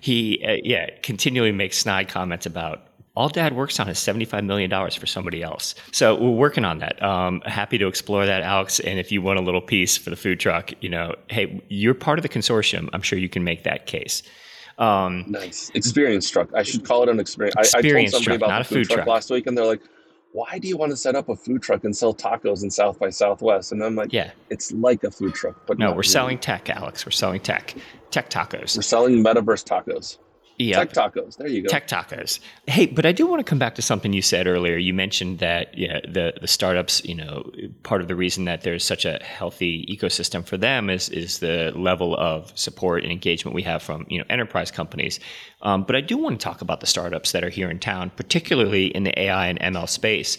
he 0.00 0.42
uh, 0.46 0.56
yeah 0.64 0.88
continually 1.02 1.52
makes 1.52 1.76
snide 1.78 2.08
comments 2.08 2.46
about 2.46 2.86
all 3.14 3.28
dad 3.28 3.54
works 3.54 3.78
on 3.78 3.88
is 3.88 3.98
$75 3.98 4.44
million 4.44 4.70
for 4.90 5.06
somebody 5.06 5.42
else. 5.42 5.74
So 5.92 6.14
we're 6.14 6.30
working 6.30 6.64
on 6.64 6.78
that. 6.78 7.02
Um, 7.02 7.42
happy 7.44 7.76
to 7.76 7.86
explore 7.86 8.24
that, 8.24 8.42
Alex. 8.42 8.80
And 8.80 8.98
if 8.98 9.12
you 9.12 9.20
want 9.20 9.38
a 9.38 9.42
little 9.42 9.60
piece 9.60 9.98
for 9.98 10.08
the 10.08 10.16
food 10.16 10.40
truck, 10.40 10.72
you 10.80 10.88
know, 10.88 11.14
hey, 11.28 11.62
you're 11.68 11.92
part 11.94 12.18
of 12.18 12.22
the 12.22 12.30
consortium. 12.30 12.88
I'm 12.94 13.02
sure 13.02 13.18
you 13.18 13.28
can 13.28 13.44
make 13.44 13.64
that 13.64 13.84
case. 13.84 14.22
Um, 14.78 15.24
nice 15.28 15.70
experience 15.74 16.28
truck. 16.28 16.50
I 16.54 16.62
should 16.62 16.84
call 16.84 17.02
it 17.02 17.08
an 17.08 17.20
experience. 17.20 17.54
experience 17.56 18.14
I, 18.14 18.18
I 18.18 18.20
told 18.20 18.24
somebody 18.24 18.38
truck, 18.38 18.48
about 18.48 18.68
the 18.68 18.74
food, 18.74 18.86
truck, 18.86 18.96
truck, 18.96 19.08
last 19.08 19.30
week, 19.30 19.46
and 19.46 19.56
they're 19.56 19.66
like, 19.66 19.82
"Why 20.32 20.58
do 20.58 20.68
you 20.68 20.76
want 20.76 20.90
to 20.90 20.96
set 20.96 21.14
up 21.14 21.28
a 21.28 21.36
food 21.36 21.62
truck 21.62 21.84
and 21.84 21.96
sell 21.96 22.14
tacos 22.14 22.62
in 22.62 22.70
South 22.70 22.98
by 22.98 23.10
Southwest?" 23.10 23.72
And 23.72 23.82
I'm 23.84 23.94
like, 23.94 24.12
"Yeah, 24.12 24.30
it's 24.50 24.72
like 24.72 25.04
a 25.04 25.10
food 25.10 25.34
truck, 25.34 25.66
but 25.66 25.78
no, 25.78 25.90
we're 25.90 25.96
really. 25.96 26.08
selling 26.08 26.38
tech, 26.38 26.70
Alex. 26.70 27.06
We're 27.06 27.12
selling 27.12 27.40
tech, 27.40 27.74
tech 28.10 28.30
tacos. 28.30 28.76
We're 28.76 28.82
selling 28.82 29.22
metaverse 29.22 29.64
tacos." 29.64 30.18
Yep. 30.58 30.92
Tech 30.92 31.14
tacos. 31.14 31.36
There 31.36 31.48
you 31.48 31.62
go. 31.62 31.68
Tech 31.68 31.88
tacos. 31.88 32.40
Hey, 32.66 32.86
but 32.86 33.06
I 33.06 33.12
do 33.12 33.26
want 33.26 33.40
to 33.40 33.44
come 33.44 33.58
back 33.58 33.74
to 33.76 33.82
something 33.82 34.12
you 34.12 34.22
said 34.22 34.46
earlier. 34.46 34.76
You 34.76 34.94
mentioned 34.94 35.38
that 35.38 35.76
yeah, 35.76 36.00
the 36.00 36.34
the 36.40 36.46
startups, 36.46 37.04
you 37.04 37.14
know, 37.14 37.50
part 37.82 38.00
of 38.00 38.08
the 38.08 38.16
reason 38.16 38.44
that 38.44 38.62
there's 38.62 38.84
such 38.84 39.04
a 39.04 39.22
healthy 39.22 39.86
ecosystem 39.86 40.44
for 40.44 40.56
them 40.56 40.90
is 40.90 41.08
is 41.08 41.38
the 41.38 41.72
level 41.74 42.16
of 42.16 42.56
support 42.58 43.02
and 43.02 43.12
engagement 43.12 43.54
we 43.54 43.62
have 43.62 43.82
from 43.82 44.06
you 44.08 44.18
know 44.18 44.24
enterprise 44.30 44.70
companies. 44.70 45.20
Um, 45.62 45.84
but 45.84 45.96
I 45.96 46.00
do 46.00 46.16
want 46.16 46.40
to 46.40 46.44
talk 46.44 46.60
about 46.60 46.80
the 46.80 46.86
startups 46.86 47.32
that 47.32 47.44
are 47.44 47.50
here 47.50 47.70
in 47.70 47.78
town, 47.78 48.10
particularly 48.10 48.86
in 48.86 49.04
the 49.04 49.18
AI 49.18 49.46
and 49.48 49.60
ML 49.60 49.88
space 49.88 50.38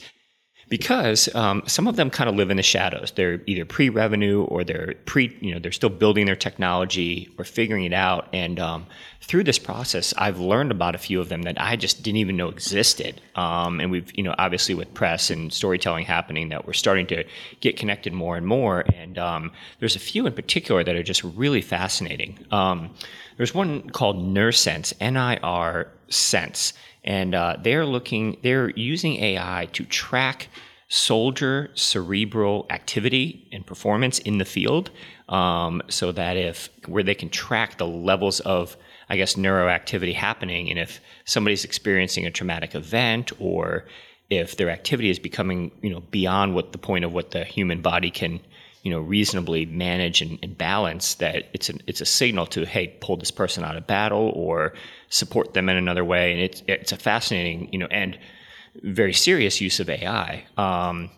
because 0.73 1.29
um, 1.35 1.61
some 1.67 1.87
of 1.87 1.97
them 1.97 2.09
kind 2.09 2.27
of 2.27 2.35
live 2.35 2.49
in 2.49 2.57
the 2.57 2.63
shadows. 2.63 3.11
They're 3.11 3.39
either 3.45 3.63
pre-revenue 3.63 4.41
or 4.45 4.63
they're 4.63 4.95
pre, 5.05 5.37
you 5.39 5.53
know, 5.53 5.59
they're 5.59 5.71
still 5.71 5.91
building 5.91 6.25
their 6.25 6.35
technology 6.35 7.29
or 7.37 7.45
figuring 7.45 7.85
it 7.85 7.93
out. 7.93 8.27
And 8.33 8.59
um, 8.59 8.87
through 9.21 9.43
this 9.43 9.59
process, 9.59 10.15
I've 10.17 10.39
learned 10.39 10.71
about 10.71 10.95
a 10.95 10.97
few 10.97 11.21
of 11.21 11.29
them 11.29 11.43
that 11.43 11.61
I 11.61 11.75
just 11.75 12.01
didn't 12.01 12.17
even 12.17 12.37
know 12.37 12.49
existed. 12.49 13.21
Um, 13.35 13.79
and 13.81 13.91
we've, 13.91 14.11
you 14.17 14.23
know, 14.23 14.33
obviously 14.39 14.73
with 14.73 14.91
press 14.95 15.29
and 15.29 15.53
storytelling 15.53 16.05
happening, 16.05 16.49
that 16.49 16.65
we're 16.65 16.73
starting 16.73 17.05
to 17.05 17.23
get 17.59 17.77
connected 17.77 18.11
more 18.11 18.35
and 18.35 18.47
more. 18.47 18.83
And 18.95 19.19
um, 19.19 19.51
there's 19.77 19.95
a 19.95 19.99
few 19.99 20.25
in 20.25 20.33
particular 20.33 20.83
that 20.83 20.95
are 20.95 21.03
just 21.03 21.23
really 21.23 21.61
fascinating. 21.61 22.39
Um, 22.49 22.95
there's 23.37 23.53
one 23.53 23.91
called 23.91 24.17
NirSense, 24.17 24.91
N-I-R 24.99 25.91
Sense 26.09 26.73
and 27.03 27.35
uh, 27.35 27.57
they're 27.61 27.85
looking 27.85 28.37
they're 28.43 28.69
using 28.71 29.15
ai 29.17 29.67
to 29.73 29.83
track 29.85 30.47
soldier 30.87 31.69
cerebral 31.73 32.65
activity 32.69 33.47
and 33.51 33.65
performance 33.65 34.19
in 34.19 34.37
the 34.37 34.45
field 34.45 34.91
um, 35.29 35.81
so 35.89 36.11
that 36.11 36.37
if 36.37 36.69
where 36.87 37.03
they 37.03 37.15
can 37.15 37.29
track 37.29 37.77
the 37.77 37.87
levels 37.87 38.39
of 38.41 38.77
i 39.09 39.17
guess 39.17 39.35
neuroactivity 39.35 40.13
happening 40.13 40.69
and 40.69 40.79
if 40.79 40.99
somebody's 41.25 41.65
experiencing 41.65 42.25
a 42.25 42.31
traumatic 42.31 42.75
event 42.75 43.31
or 43.39 43.85
if 44.29 44.57
their 44.57 44.69
activity 44.69 45.09
is 45.09 45.19
becoming 45.19 45.71
you 45.81 45.89
know 45.89 46.01
beyond 46.11 46.53
what 46.53 46.71
the 46.71 46.77
point 46.77 47.05
of 47.05 47.13
what 47.13 47.31
the 47.31 47.43
human 47.43 47.81
body 47.81 48.09
can 48.09 48.39
you 48.83 48.91
know 48.91 48.99
reasonably 48.99 49.65
manage 49.65 50.21
and, 50.21 50.37
and 50.43 50.57
balance 50.57 51.15
that 51.15 51.45
it's 51.53 51.69
a 51.69 51.73
it's 51.87 52.01
a 52.01 52.05
signal 52.05 52.45
to 52.45 52.65
hey 52.65 52.87
pull 53.01 53.17
this 53.17 53.31
person 53.31 53.63
out 53.63 53.75
of 53.75 53.87
battle 53.87 54.31
or 54.35 54.73
support 55.09 55.53
them 55.53 55.69
in 55.69 55.75
another 55.75 56.05
way 56.05 56.31
and 56.31 56.41
it's 56.41 56.63
it's 56.67 56.91
a 56.91 56.97
fascinating 56.97 57.67
you 57.71 57.79
know 57.79 57.87
and 57.89 58.17
very 58.81 59.13
serious 59.13 59.61
use 59.61 59.79
of 59.79 59.89
AI. 59.89 60.45
Um, 60.57 61.11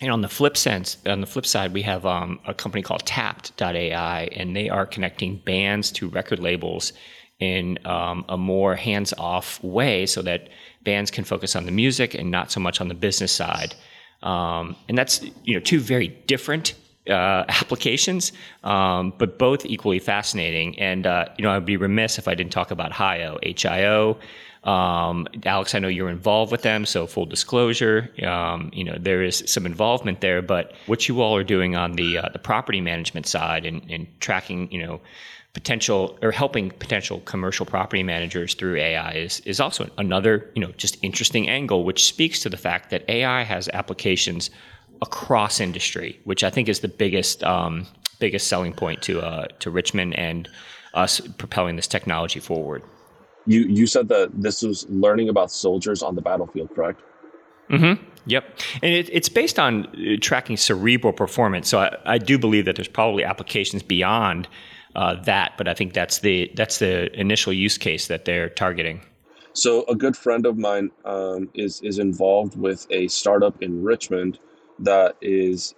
and 0.00 0.10
on 0.12 0.20
the 0.20 0.28
flip 0.28 0.56
sense, 0.56 0.96
on 1.06 1.20
the 1.20 1.26
flip 1.26 1.46
side, 1.46 1.72
we 1.72 1.82
have 1.82 2.06
um, 2.06 2.38
a 2.46 2.54
company 2.54 2.82
called 2.82 3.04
Tapt.ai, 3.04 4.28
and 4.32 4.54
they 4.54 4.68
are 4.68 4.86
connecting 4.86 5.38
bands 5.38 5.90
to 5.92 6.08
record 6.08 6.38
labels 6.38 6.92
in 7.40 7.78
um, 7.84 8.24
a 8.28 8.36
more 8.36 8.76
hands-off 8.76 9.62
way, 9.62 10.06
so 10.06 10.22
that 10.22 10.48
bands 10.82 11.10
can 11.10 11.24
focus 11.24 11.56
on 11.56 11.66
the 11.66 11.72
music 11.72 12.14
and 12.14 12.30
not 12.30 12.52
so 12.52 12.60
much 12.60 12.80
on 12.80 12.88
the 12.88 12.94
business 12.94 13.32
side. 13.32 13.74
Um, 14.22 14.76
and 14.88 14.96
that's 14.96 15.22
you 15.44 15.54
know 15.54 15.60
two 15.60 15.80
very 15.80 16.08
different 16.08 16.74
uh, 17.08 17.44
applications, 17.48 18.32
um, 18.64 19.12
but 19.18 19.38
both 19.38 19.64
equally 19.66 19.98
fascinating. 19.98 20.78
And 20.78 21.06
uh, 21.06 21.26
you 21.36 21.42
know, 21.42 21.50
I'd 21.50 21.64
be 21.64 21.76
remiss 21.76 22.18
if 22.18 22.28
I 22.28 22.34
didn't 22.34 22.52
talk 22.52 22.70
about 22.70 22.92
HIO, 22.92 23.38
HIO. 23.42 24.18
Um, 24.64 25.28
Alex, 25.44 25.74
I 25.74 25.78
know 25.78 25.88
you're 25.88 26.10
involved 26.10 26.50
with 26.52 26.62
them, 26.62 26.84
so 26.84 27.06
full 27.06 27.26
disclosure, 27.26 28.10
um, 28.26 28.70
you 28.74 28.84
know 28.84 28.96
there 28.98 29.22
is 29.22 29.42
some 29.46 29.66
involvement 29.66 30.20
there. 30.20 30.42
But 30.42 30.72
what 30.86 31.08
you 31.08 31.20
all 31.22 31.36
are 31.36 31.44
doing 31.44 31.76
on 31.76 31.92
the 31.92 32.18
uh, 32.18 32.28
the 32.32 32.38
property 32.38 32.80
management 32.80 33.26
side 33.26 33.64
and, 33.64 33.82
and 33.88 34.06
tracking, 34.20 34.70
you 34.72 34.84
know, 34.84 35.00
potential 35.54 36.18
or 36.22 36.32
helping 36.32 36.70
potential 36.70 37.20
commercial 37.20 37.64
property 37.66 38.02
managers 38.02 38.54
through 38.54 38.76
AI 38.76 39.12
is 39.12 39.40
is 39.40 39.60
also 39.60 39.88
another 39.96 40.50
you 40.54 40.60
know 40.60 40.72
just 40.76 40.98
interesting 41.02 41.48
angle, 41.48 41.84
which 41.84 42.04
speaks 42.04 42.40
to 42.40 42.48
the 42.48 42.56
fact 42.56 42.90
that 42.90 43.08
AI 43.08 43.42
has 43.42 43.68
applications 43.72 44.50
across 45.02 45.60
industry, 45.60 46.20
which 46.24 46.44
I 46.44 46.50
think 46.50 46.68
is 46.68 46.80
the 46.80 46.88
biggest 46.88 47.42
um, 47.44 47.86
biggest 48.18 48.48
selling 48.48 48.72
point 48.72 49.02
to 49.02 49.20
uh, 49.20 49.46
to 49.60 49.70
Richmond 49.70 50.18
and 50.18 50.48
us 50.94 51.20
propelling 51.20 51.76
this 51.76 51.86
technology 51.86 52.40
forward. 52.40 52.82
You 53.46 53.60
you 53.60 53.86
said 53.86 54.08
that 54.08 54.30
this 54.34 54.62
was 54.62 54.86
learning 54.88 55.28
about 55.28 55.50
soldiers 55.50 56.02
on 56.02 56.14
the 56.14 56.22
battlefield, 56.22 56.74
correct? 56.74 57.00
Mm-hmm. 57.70 58.02
Yep, 58.26 58.58
and 58.82 58.94
it, 58.94 59.08
it's 59.12 59.28
based 59.28 59.58
on 59.58 59.86
uh, 59.86 60.16
tracking 60.20 60.56
cerebral 60.56 61.12
performance. 61.12 61.68
So 61.68 61.80
I, 61.80 61.96
I, 62.04 62.18
do 62.18 62.38
believe 62.38 62.64
that 62.64 62.76
there's 62.76 62.88
probably 62.88 63.24
applications 63.24 63.82
beyond 63.82 64.48
uh, 64.96 65.14
that, 65.24 65.52
but 65.58 65.68
I 65.68 65.74
think 65.74 65.92
that's 65.92 66.20
the 66.20 66.50
that's 66.54 66.78
the 66.78 67.14
initial 67.18 67.52
use 67.52 67.78
case 67.78 68.08
that 68.08 68.24
they're 68.24 68.48
targeting. 68.48 69.00
So 69.52 69.84
a 69.86 69.94
good 69.94 70.16
friend 70.16 70.46
of 70.46 70.56
mine 70.56 70.90
um, 71.04 71.50
is 71.54 71.80
is 71.82 71.98
involved 71.98 72.56
with 72.56 72.86
a 72.90 73.08
startup 73.08 73.62
in 73.62 73.82
Richmond 73.82 74.38
that 74.80 75.16
is 75.20 75.74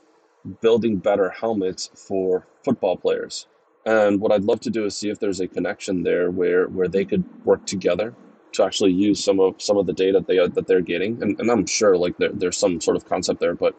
building 0.61 0.97
better 0.97 1.31
helmets 1.31 1.91
for 1.95 2.47
football 2.65 2.97
players. 2.97 3.47
And 3.87 4.21
what 4.21 4.33
I'd 4.33 4.45
love 4.45 4.61
to 4.61 4.71
do 4.71 4.85
is 4.85 4.97
see 4.97 5.11
if 5.11 5.19
there's 5.19 5.41
a 5.41 5.49
connection 5.49 6.03
there 6.03 6.31
where 6.31 6.69
where 6.69 6.89
they 6.89 7.05
could 7.05 7.25
work 7.45 7.65
together 7.67 8.15
to 8.53 8.65
actually 8.65 8.93
use 8.93 9.23
some 9.23 9.41
of 9.41 9.61
some 9.61 9.77
of 9.77 9.87
the 9.87 9.93
data 9.93 10.23
they 10.27 10.37
that 10.37 10.67
they're 10.67 10.81
getting. 10.81 11.23
And, 11.23 11.39
and 11.41 11.51
I'm 11.51 11.67
sure 11.67 11.97
like 11.97 12.17
there, 12.19 12.31
there's 12.33 12.57
some 12.57 12.81
sort 12.81 12.97
of 12.97 13.07
concept 13.07 13.41
there, 13.41 13.55
but 13.55 13.75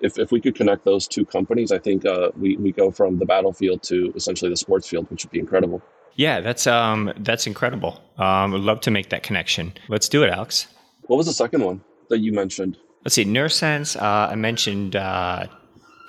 if, 0.00 0.18
if 0.18 0.32
we 0.32 0.40
could 0.40 0.54
connect 0.54 0.84
those 0.84 1.06
two 1.06 1.24
companies, 1.24 1.72
I 1.72 1.78
think 1.78 2.04
uh, 2.04 2.30
we, 2.36 2.56
we 2.56 2.72
go 2.72 2.90
from 2.90 3.18
the 3.18 3.24
battlefield 3.24 3.82
to 3.84 4.12
essentially 4.16 4.50
the 4.50 4.56
sports 4.56 4.88
field, 4.88 5.08
which 5.10 5.24
would 5.24 5.30
be 5.30 5.38
incredible. 5.38 5.82
Yeah, 6.16 6.40
that's 6.40 6.66
um 6.66 7.12
that's 7.18 7.46
incredible. 7.46 8.00
Um, 8.18 8.54
I'd 8.54 8.60
love 8.60 8.80
to 8.82 8.90
make 8.90 9.10
that 9.10 9.22
connection. 9.22 9.72
Let's 9.88 10.08
do 10.08 10.22
it, 10.22 10.30
Alex. 10.30 10.68
What 11.02 11.16
was 11.16 11.26
the 11.26 11.32
second 11.32 11.64
one 11.64 11.82
that 12.08 12.18
you 12.18 12.32
mentioned? 12.32 12.78
Let's 13.04 13.14
see, 13.14 13.24
NirSense. 13.24 14.00
Uh, 14.00 14.30
I 14.30 14.34
mentioned 14.34 14.96
uh, 14.96 15.46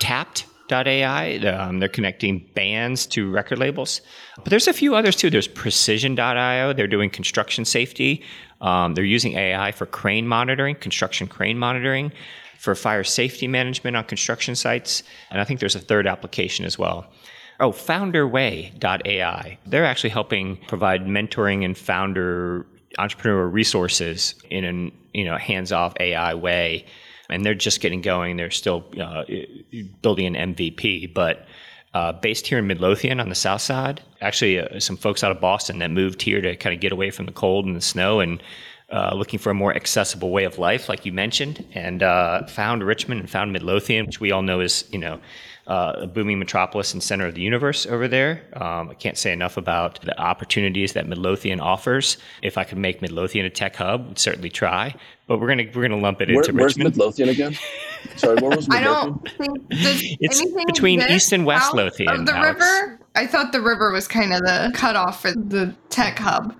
Tapt.ai. 0.00 1.36
Um, 1.38 1.78
they're 1.78 1.88
connecting 1.88 2.48
bands 2.54 3.06
to 3.08 3.30
record 3.30 3.58
labels. 3.58 4.00
But 4.36 4.46
there's 4.46 4.68
a 4.68 4.72
few 4.72 4.94
others 4.94 5.16
too. 5.16 5.30
There's 5.30 5.48
Precision.io. 5.48 6.72
They're 6.72 6.86
doing 6.86 7.10
construction 7.10 7.64
safety. 7.64 8.22
Um, 8.60 8.94
they're 8.94 9.04
using 9.04 9.34
AI 9.34 9.72
for 9.72 9.86
crane 9.86 10.26
monitoring, 10.26 10.76
construction 10.76 11.26
crane 11.26 11.58
monitoring, 11.58 12.12
for 12.58 12.74
fire 12.74 13.04
safety 13.04 13.46
management 13.46 13.96
on 13.96 14.04
construction 14.04 14.54
sites. 14.54 15.02
And 15.30 15.40
I 15.40 15.44
think 15.44 15.60
there's 15.60 15.76
a 15.76 15.80
third 15.80 16.06
application 16.06 16.64
as 16.64 16.78
well. 16.78 17.06
Oh, 17.60 17.70
FounderWay.ai. 17.70 19.58
They're 19.66 19.84
actually 19.84 20.10
helping 20.10 20.56
provide 20.68 21.06
mentoring 21.06 21.64
and 21.64 21.76
founder 21.76 22.66
entrepreneur 22.98 23.46
resources 23.46 24.34
in 24.50 24.64
an 24.64 24.92
you 25.16 25.24
know 25.24 25.36
hands-off 25.36 25.94
AI 25.98 26.34
way, 26.34 26.86
and 27.28 27.44
they're 27.44 27.54
just 27.54 27.80
getting 27.80 28.02
going. 28.02 28.36
They're 28.36 28.50
still 28.50 28.84
uh, 29.00 29.24
building 30.02 30.36
an 30.36 30.54
MVP, 30.54 31.12
but 31.14 31.46
uh, 31.94 32.12
based 32.12 32.46
here 32.46 32.58
in 32.58 32.66
Midlothian 32.66 33.20
on 33.20 33.30
the 33.30 33.34
south 33.34 33.62
side. 33.62 34.02
Actually, 34.20 34.60
uh, 34.60 34.78
some 34.78 34.96
folks 34.96 35.24
out 35.24 35.32
of 35.32 35.40
Boston 35.40 35.78
that 35.78 35.90
moved 35.90 36.20
here 36.20 36.40
to 36.42 36.54
kind 36.56 36.74
of 36.74 36.80
get 36.80 36.92
away 36.92 37.10
from 37.10 37.24
the 37.24 37.32
cold 37.32 37.64
and 37.64 37.74
the 37.74 37.80
snow 37.80 38.20
and 38.20 38.42
uh, 38.92 39.14
looking 39.14 39.38
for 39.38 39.50
a 39.50 39.54
more 39.54 39.74
accessible 39.74 40.30
way 40.30 40.44
of 40.44 40.58
life, 40.58 40.88
like 40.88 41.06
you 41.06 41.12
mentioned, 41.12 41.64
and 41.72 42.02
uh, 42.02 42.46
found 42.46 42.84
Richmond 42.84 43.20
and 43.20 43.30
found 43.30 43.52
Midlothian, 43.52 44.06
which 44.06 44.20
we 44.20 44.30
all 44.30 44.42
know 44.42 44.60
is 44.60 44.84
you 44.92 44.98
know 44.98 45.20
uh, 45.66 45.92
a 45.96 46.06
booming 46.06 46.38
metropolis 46.38 46.92
and 46.92 47.02
center 47.02 47.26
of 47.26 47.34
the 47.34 47.40
universe 47.40 47.86
over 47.86 48.06
there. 48.06 48.42
Um, 48.54 48.90
I 48.90 48.94
can't 48.94 49.18
say 49.18 49.32
enough 49.32 49.56
about 49.56 50.00
the 50.02 50.18
opportunities 50.20 50.92
that 50.92 51.08
Midlothian 51.08 51.60
offers. 51.60 52.18
If 52.42 52.56
I 52.56 52.64
could 52.64 52.78
make 52.78 53.02
Midlothian 53.02 53.44
a 53.46 53.50
tech 53.50 53.76
hub, 53.76 54.06
would 54.08 54.18
certainly 54.18 54.50
try. 54.50 54.94
But 55.26 55.40
we're 55.40 55.48
gonna 55.48 55.64
we're 55.74 55.82
gonna 55.82 55.96
lump 56.00 56.20
it 56.22 56.28
Where, 56.28 56.38
into 56.38 56.52
where's 56.52 56.76
Richmond. 56.76 56.96
Midlothian 56.96 57.28
again? 57.30 57.56
Sorry, 58.16 58.36
where 58.36 58.56
was 58.56 58.68
Midlothian? 58.68 58.70
I 58.70 59.04
don't 59.04 59.28
think 59.38 59.58
it's 59.70 60.44
between 60.66 61.02
East 61.02 61.32
and 61.32 61.44
West 61.44 61.74
Lothian. 61.74 62.08
Of 62.10 62.26
the 62.26 62.36
Alex. 62.36 62.60
river, 62.60 63.00
I 63.16 63.26
thought 63.26 63.50
the 63.50 63.60
river 63.60 63.90
was 63.90 64.06
kind 64.06 64.32
of 64.32 64.40
the 64.42 64.70
cutoff 64.74 65.22
for 65.22 65.32
the 65.32 65.74
tech 65.90 66.18
hub. 66.18 66.54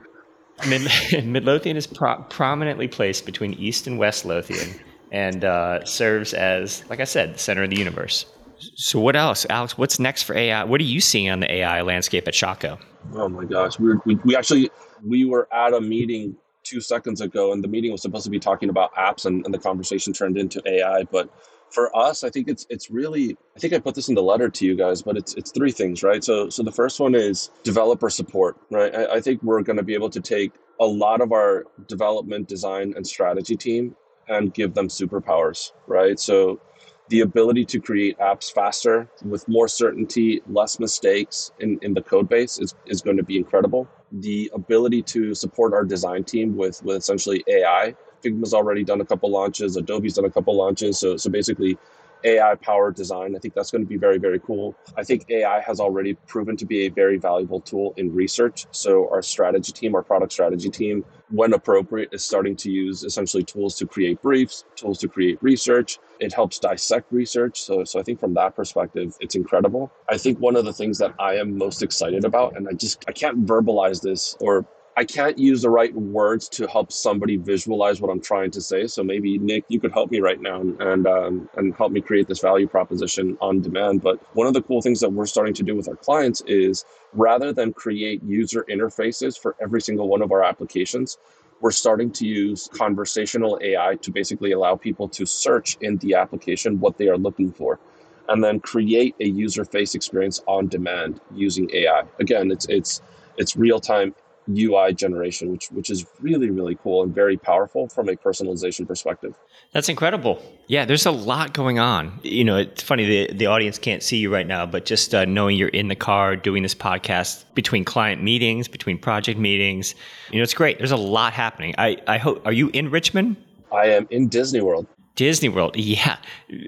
Mid- 0.69 0.91
Midlothian 1.25 1.77
is 1.77 1.87
pro- 1.87 2.23
prominently 2.25 2.89
placed 2.89 3.25
between 3.27 3.55
East 3.55 3.87
and 3.87 3.99
West 3.99 4.25
Lothian, 4.25 4.81
and 5.13 5.45
uh, 5.45 5.85
serves 5.85 6.35
as, 6.35 6.83
like 6.91 6.99
I 6.99 7.05
said, 7.05 7.35
the 7.35 7.39
center 7.39 7.63
of 7.63 7.71
the 7.71 7.77
universe. 7.77 8.27
So 8.59 9.01
what 9.01 9.17
else, 9.17 9.47
Alex? 9.51 9.77
What's 9.77 9.99
next 9.99 10.23
for 10.23 10.37
AI? 10.37 10.65
What 10.65 10.81
are 10.81 10.85
you 10.85 11.01
seeing 11.01 11.31
on 11.31 11.41
the 11.41 11.53
AI 11.53 11.83
landscape 11.83 12.27
at 12.27 12.35
Shockoe? 12.35 12.79
Oh 13.15 13.29
my 13.29 13.45
gosh, 13.45 13.79
we, 13.79 13.95
we 14.05 14.15
we 14.25 14.37
actually 14.37 14.71
we 15.05 15.25
were 15.25 15.49
at 15.53 15.75
a 15.75 15.81
meeting 15.81 16.37
two 16.65 16.81
seconds 16.81 17.21
ago, 17.21 17.53
and 17.53 17.63
the 17.63 17.69
meeting 17.69 17.93
was 17.93 18.03
supposed 18.03 18.25
to 18.25 18.31
be 18.31 18.41
talking 18.41 18.69
about 18.69 18.93
apps, 18.95 19.27
and, 19.27 19.45
and 19.45 19.55
the 19.55 19.59
conversation 19.59 20.13
turned 20.13 20.37
into 20.37 20.61
AI. 20.67 21.05
But 21.05 21.31
for 21.71 21.95
us, 21.97 22.25
I 22.25 22.31
think 22.31 22.49
it's 22.49 22.67
it's 22.71 22.91
really 22.91 23.37
I 23.57 23.61
think 23.61 23.73
I 23.73 23.79
put 23.79 23.95
this 23.95 24.09
in 24.09 24.15
the 24.15 24.23
letter 24.23 24.49
to 24.49 24.67
you 24.67 24.75
guys, 24.75 25.03
but 25.03 25.17
it's 25.17 25.35
it's 25.35 25.51
three 25.51 25.73
things, 25.73 26.03
right? 26.03 26.23
So 26.25 26.49
so 26.49 26.63
the 26.63 26.73
first 26.73 26.99
one 27.01 27.15
is 27.15 27.51
developer 27.63 28.11
support, 28.11 28.57
right? 28.71 28.95
I, 28.95 29.15
I 29.17 29.21
think 29.21 29.43
we're 29.43 29.63
going 29.63 29.77
to 29.77 29.83
be 29.83 29.95
able 29.95 30.11
to 30.11 30.21
take 30.21 30.53
a 30.81 30.87
lot 30.87 31.21
of 31.21 31.33
our 31.33 31.65
development, 31.89 32.49
design, 32.49 32.95
and 32.97 33.07
strategy 33.07 33.57
team 33.57 33.97
and 34.29 34.53
give 34.53 34.75
them 34.75 34.89
superpowers, 34.89 35.73
right? 35.87 36.19
So 36.19 36.61
the 37.09 37.21
ability 37.21 37.65
to 37.65 37.81
create 37.81 38.19
apps 38.19 38.53
faster 38.53 39.09
with 39.25 39.47
more 39.49 39.69
certainty, 39.69 40.43
less 40.49 40.81
mistakes 40.81 41.53
in, 41.61 41.79
in 41.83 41.95
the 41.95 42.03
code 42.03 42.29
base 42.29 42.59
is, 42.59 42.75
is 42.87 43.01
going 43.01 43.17
to 43.17 43.23
be 43.23 43.37
incredible. 43.37 43.89
The 44.13 44.51
ability 44.55 45.03
to 45.03 45.35
support 45.35 45.73
our 45.73 45.85
design 45.85 46.25
team 46.25 46.57
with, 46.57 46.83
with 46.83 46.97
essentially 46.99 47.45
AI. 47.49 47.95
Figma's 48.25 48.55
already 48.55 48.83
done 48.83 49.01
a 49.01 49.05
couple 49.05 49.31
launches, 49.31 49.77
Adobe's 49.77 50.15
done 50.15 50.25
a 50.25 50.31
couple 50.31 50.57
launches. 50.57 50.99
So, 50.99 51.17
so 51.17 51.31
basically, 51.31 51.79
AI 52.25 52.55
powered 52.57 52.95
design. 52.95 53.35
I 53.37 53.39
think 53.39 53.55
that's 53.55 53.71
going 53.71 53.85
to 53.85 53.89
be 53.89 53.97
very, 53.97 54.19
very 54.19 54.41
cool. 54.41 54.75
I 54.97 55.05
think 55.05 55.27
AI 55.31 55.61
has 55.61 55.81
already 55.81 56.15
proven 56.27 56.57
to 56.57 56.67
be 56.67 56.87
a 56.87 56.89
very 56.89 57.19
valuable 57.19 57.61
tool 57.61 57.95
in 57.97 58.13
research. 58.15 58.67
So, 58.71 59.09
our 59.11 59.23
strategy 59.23 59.73
team, 59.73 59.95
our 59.95 60.03
product 60.03 60.33
strategy 60.33 60.71
team, 60.71 61.05
when 61.31 61.53
appropriate, 61.53 62.11
is 62.13 62.25
starting 62.25 62.57
to 62.57 62.71
use 62.71 63.05
essentially 63.05 63.43
tools 63.43 63.77
to 63.77 63.87
create 63.87 64.21
briefs, 64.23 64.65
tools 64.75 64.99
to 64.99 65.09
create 65.09 65.39
research. 65.43 65.99
It 66.21 66.33
helps 66.33 66.59
dissect 66.59 67.13
research. 67.13 67.61
So, 67.61 67.85
so 67.85 68.01
I 68.01 68.03
think 68.03 68.21
from 68.21 68.35
that 68.35 68.57
perspective, 68.57 69.15
it's 69.21 69.35
incredible. 69.35 69.93
I 70.09 70.17
think 70.17 70.41
one 70.41 70.57
of 70.57 70.65
the 70.65 70.73
things 70.73 70.99
that 70.99 71.15
I 71.19 71.35
am 71.35 71.59
most 71.59 71.83
excited 71.83 72.25
about, 72.25 72.57
and 72.57 72.69
I 72.69 72.73
just 72.73 73.05
I 73.09 73.13
can't 73.13 73.45
verbalize 73.45 74.01
this 74.01 74.37
or 74.41 74.67
I 74.99 75.05
can't 75.05 75.39
use 75.39 75.63
the 75.63 75.71
right 75.71 75.95
words 75.95 76.49
to 76.51 76.67
help 76.69 76.93
somebody 76.93 77.37
visualize 77.37 78.01
what 78.01 78.11
I'm 78.11 78.21
trying 78.21 78.51
to 78.53 78.63
say. 78.63 78.87
So 78.87 79.05
maybe 79.05 79.39
Nick, 79.39 79.65
you 79.69 79.81
could 79.81 79.93
help 79.93 80.11
me 80.11 80.21
right 80.21 80.41
now 80.41 80.63
and 80.63 81.07
um, 81.07 81.51
and 81.57 81.75
help 81.75 81.93
me 81.93 82.01
create 82.01 82.29
this 82.29 82.41
value 82.41 82.69
proposition 82.69 83.37
on 83.43 83.61
demand. 83.61 84.03
But 84.03 84.21
one 84.35 84.47
of 84.47 84.55
the 84.55 84.63
cool 84.63 84.83
things 84.83 85.01
that 85.01 85.13
we're 85.13 85.27
starting 85.27 85.55
to 85.55 85.65
do 85.65 85.77
with 85.77 85.89
our 85.89 85.97
clients 85.97 86.43
is 86.47 86.87
rather 87.13 87.53
than 87.53 87.75
create 87.75 88.23
user 88.23 88.65
interfaces 88.71 89.39
for 89.39 89.57
every 89.61 89.83
single 89.83 90.09
one 90.09 90.23
of 90.23 90.33
our 90.33 90.45
applications, 90.45 91.19
we're 91.61 91.73
starting 91.73 92.11
to 92.13 92.27
use 92.27 92.69
conversational 92.73 93.59
AI 93.63 93.97
to 93.97 94.11
basically 94.13 94.53
allow 94.53 94.77
people 94.77 95.09
to 95.11 95.27
search 95.27 95.77
in 95.83 95.99
the 95.99 96.15
application 96.15 96.81
what 96.81 96.99
they 96.99 97.09
are 97.09 97.19
looking 97.19 97.53
for 97.53 97.81
and 98.29 98.43
then 98.45 98.61
create 98.61 99.15
a 99.21 99.27
user 99.29 99.65
face 99.65 99.95
experience 99.95 100.43
on 100.47 100.69
demand 100.69 101.21
using 101.35 101.71
AI. 101.75 102.05
Again, 102.21 102.51
it's 102.51 102.67
it's 102.71 103.03
it's 103.39 103.57
real 103.57 103.81
time 103.81 104.15
UI 104.49 104.95
generation, 104.95 105.51
which 105.51 105.67
which 105.69 105.91
is 105.91 106.07
really 106.21 106.51
really 106.51 106.77
cool 106.77 107.03
and 107.03 107.15
very 107.15 107.37
powerful 107.37 107.89
from 107.89 108.09
a 108.09 108.17
personalization 108.17 108.87
perspective. 108.87 109.35
That's 109.73 109.89
incredible. 109.89 110.41
Yeah, 110.69 110.85
there's 110.85 111.07
a 111.07 111.11
lot 111.11 111.53
going 111.53 111.79
on. 111.79 112.19
You 112.23 112.45
know, 112.45 112.57
it's 112.57 112.83
funny 112.83 113.05
the 113.05 113.35
the 113.35 113.47
audience 113.47 113.79
can't 113.79 114.03
see 114.03 114.19
you 114.19 114.33
right 114.33 114.47
now, 114.47 114.67
but 114.67 114.85
just 114.85 115.15
uh, 115.15 115.25
knowing 115.25 115.57
you're 115.57 115.69
in 115.69 115.89
the 115.89 115.97
car 115.97 116.37
doing 116.37 116.63
this 116.63 116.75
podcast 116.75 117.45
between 117.55 117.85
client 117.85 118.23
meetings, 118.23 118.69
between 118.69 118.99
project 118.99 119.39
meetings, 119.39 119.95
you 120.31 120.39
know, 120.39 120.43
it's 120.43 120.55
great. 120.55 120.79
There's 120.79 120.93
a 120.93 120.97
lot 120.97 121.33
happening. 121.33 121.75
I 121.79 121.99
I 122.07 122.19
hope 122.19 122.47
are 122.47 122.53
you 122.53 122.71
in 122.73 122.91
Richmond? 122.91 123.37
I 123.73 123.87
am 123.87 124.07
in 124.11 124.29
Disney 124.29 124.61
World. 124.61 124.87
Disney 125.17 125.49
World. 125.49 125.75
Yeah. 125.87 126.19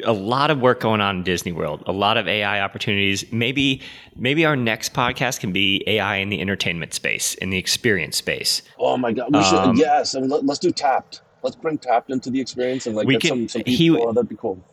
A 0.05 0.13
lot 0.13 0.51
of 0.51 0.61
work 0.61 0.81
going 0.81 1.01
on 1.01 1.19
in 1.19 1.23
Disney 1.23 1.53
World. 1.53 1.83
A 1.87 1.93
lot 1.93 2.17
of 2.17 2.27
AI 2.29 2.61
opportunities. 2.61 3.31
Maybe 3.33 3.83
maybe 4.17 4.45
our 4.45 4.57
next 4.57 4.95
podcast 4.95 5.41
can 5.41 5.53
be 5.53 5.83
AI 5.87 6.17
in 6.17 6.31
the 6.31 6.41
entertainment 6.41 6.95
space, 6.95 7.35
in 7.35 7.51
the 7.51 7.59
experience 7.59 8.17
space. 8.17 8.63
Oh 8.79 8.97
my 8.97 9.13
god. 9.13 9.35
We 9.35 9.43
should 9.43 9.59
um, 9.59 9.77
yes. 9.77 10.15
I 10.15 10.21
mean, 10.21 10.31
let, 10.31 10.49
us 10.49 10.59
do 10.59 10.71
Tapt. 10.71 11.21
Let's 11.43 11.57
bring 11.57 11.79
Tapt 11.79 12.11
into 12.11 12.31
the 12.31 12.41
experience 12.41 12.87
and 12.87 12.97
like 12.97 13.07
we 13.07 13.15
get 13.15 13.23
can, 13.23 13.31
some, 13.31 13.49
some 13.49 13.63
people. 13.63 13.97
He, 13.97 14.03
oh, 14.03 14.13
that'd 14.13 14.29
be 14.29 14.37
cool 14.37 14.65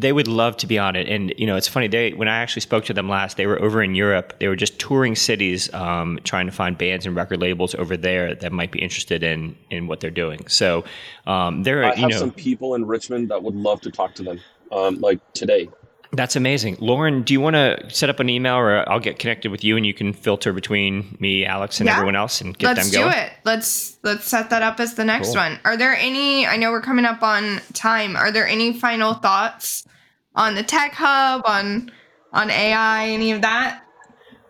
they 0.00 0.12
would 0.12 0.28
love 0.28 0.56
to 0.56 0.66
be 0.66 0.78
on 0.78 0.96
it. 0.96 1.08
And 1.08 1.34
you 1.36 1.46
know, 1.46 1.56
it's 1.56 1.68
funny. 1.68 1.86
They 1.86 2.12
when 2.12 2.26
I 2.26 2.38
actually 2.38 2.62
spoke 2.62 2.84
to 2.86 2.94
them 2.94 3.08
last, 3.08 3.36
they 3.36 3.46
were 3.46 3.60
over 3.60 3.82
in 3.82 3.94
Europe. 3.94 4.38
They 4.38 4.48
were 4.48 4.56
just 4.56 4.78
touring 4.78 5.14
cities, 5.14 5.72
um, 5.74 6.18
trying 6.24 6.46
to 6.46 6.52
find 6.52 6.76
bands 6.76 7.04
and 7.04 7.14
record 7.14 7.40
labels 7.40 7.74
over 7.74 7.96
there 7.96 8.34
that 8.34 8.50
might 8.50 8.72
be 8.72 8.80
interested 8.80 9.22
in 9.22 9.56
in 9.70 9.86
what 9.86 10.00
they're 10.00 10.10
doing. 10.10 10.46
So 10.48 10.84
um, 11.26 11.64
there, 11.64 11.82
are, 11.82 11.92
I 11.92 11.96
have 11.96 12.10
know, 12.10 12.18
some 12.18 12.32
people 12.32 12.74
in 12.74 12.86
Richmond 12.86 13.30
that 13.30 13.42
would 13.42 13.54
love 13.54 13.82
to 13.82 13.90
talk 13.90 14.14
to 14.14 14.22
them, 14.22 14.40
um, 14.72 15.00
like 15.00 15.20
today. 15.34 15.68
That's 16.12 16.34
amazing. 16.34 16.76
Lauren, 16.80 17.22
do 17.22 17.32
you 17.32 17.40
want 17.40 17.54
to 17.54 17.88
set 17.88 18.10
up 18.10 18.18
an 18.18 18.28
email 18.28 18.56
or 18.56 18.88
I'll 18.90 18.98
get 18.98 19.20
connected 19.20 19.52
with 19.52 19.62
you 19.62 19.76
and 19.76 19.86
you 19.86 19.94
can 19.94 20.12
filter 20.12 20.52
between 20.52 21.16
me, 21.20 21.46
Alex, 21.46 21.78
and 21.78 21.86
yeah. 21.86 21.94
everyone 21.94 22.16
else 22.16 22.40
and 22.40 22.58
get 22.58 22.76
let's 22.76 22.90
them 22.90 23.00
going? 23.00 23.12
Let's 23.14 23.20
do 23.20 23.26
it. 23.26 23.32
Let's 23.44 23.98
let's 24.02 24.24
set 24.24 24.50
that 24.50 24.62
up 24.62 24.80
as 24.80 24.94
the 24.94 25.04
next 25.04 25.28
cool. 25.28 25.36
one. 25.36 25.60
Are 25.64 25.76
there 25.76 25.94
any 25.94 26.46
I 26.46 26.56
know 26.56 26.72
we're 26.72 26.80
coming 26.80 27.04
up 27.04 27.22
on 27.22 27.60
time. 27.74 28.16
Are 28.16 28.32
there 28.32 28.48
any 28.48 28.72
final 28.72 29.14
thoughts 29.14 29.86
on 30.34 30.54
the 30.54 30.62
tech 30.62 30.92
hub, 30.94 31.42
on 31.46 31.90
on 32.32 32.50
AI, 32.50 33.08
any 33.08 33.32
of 33.32 33.42
that? 33.42 33.82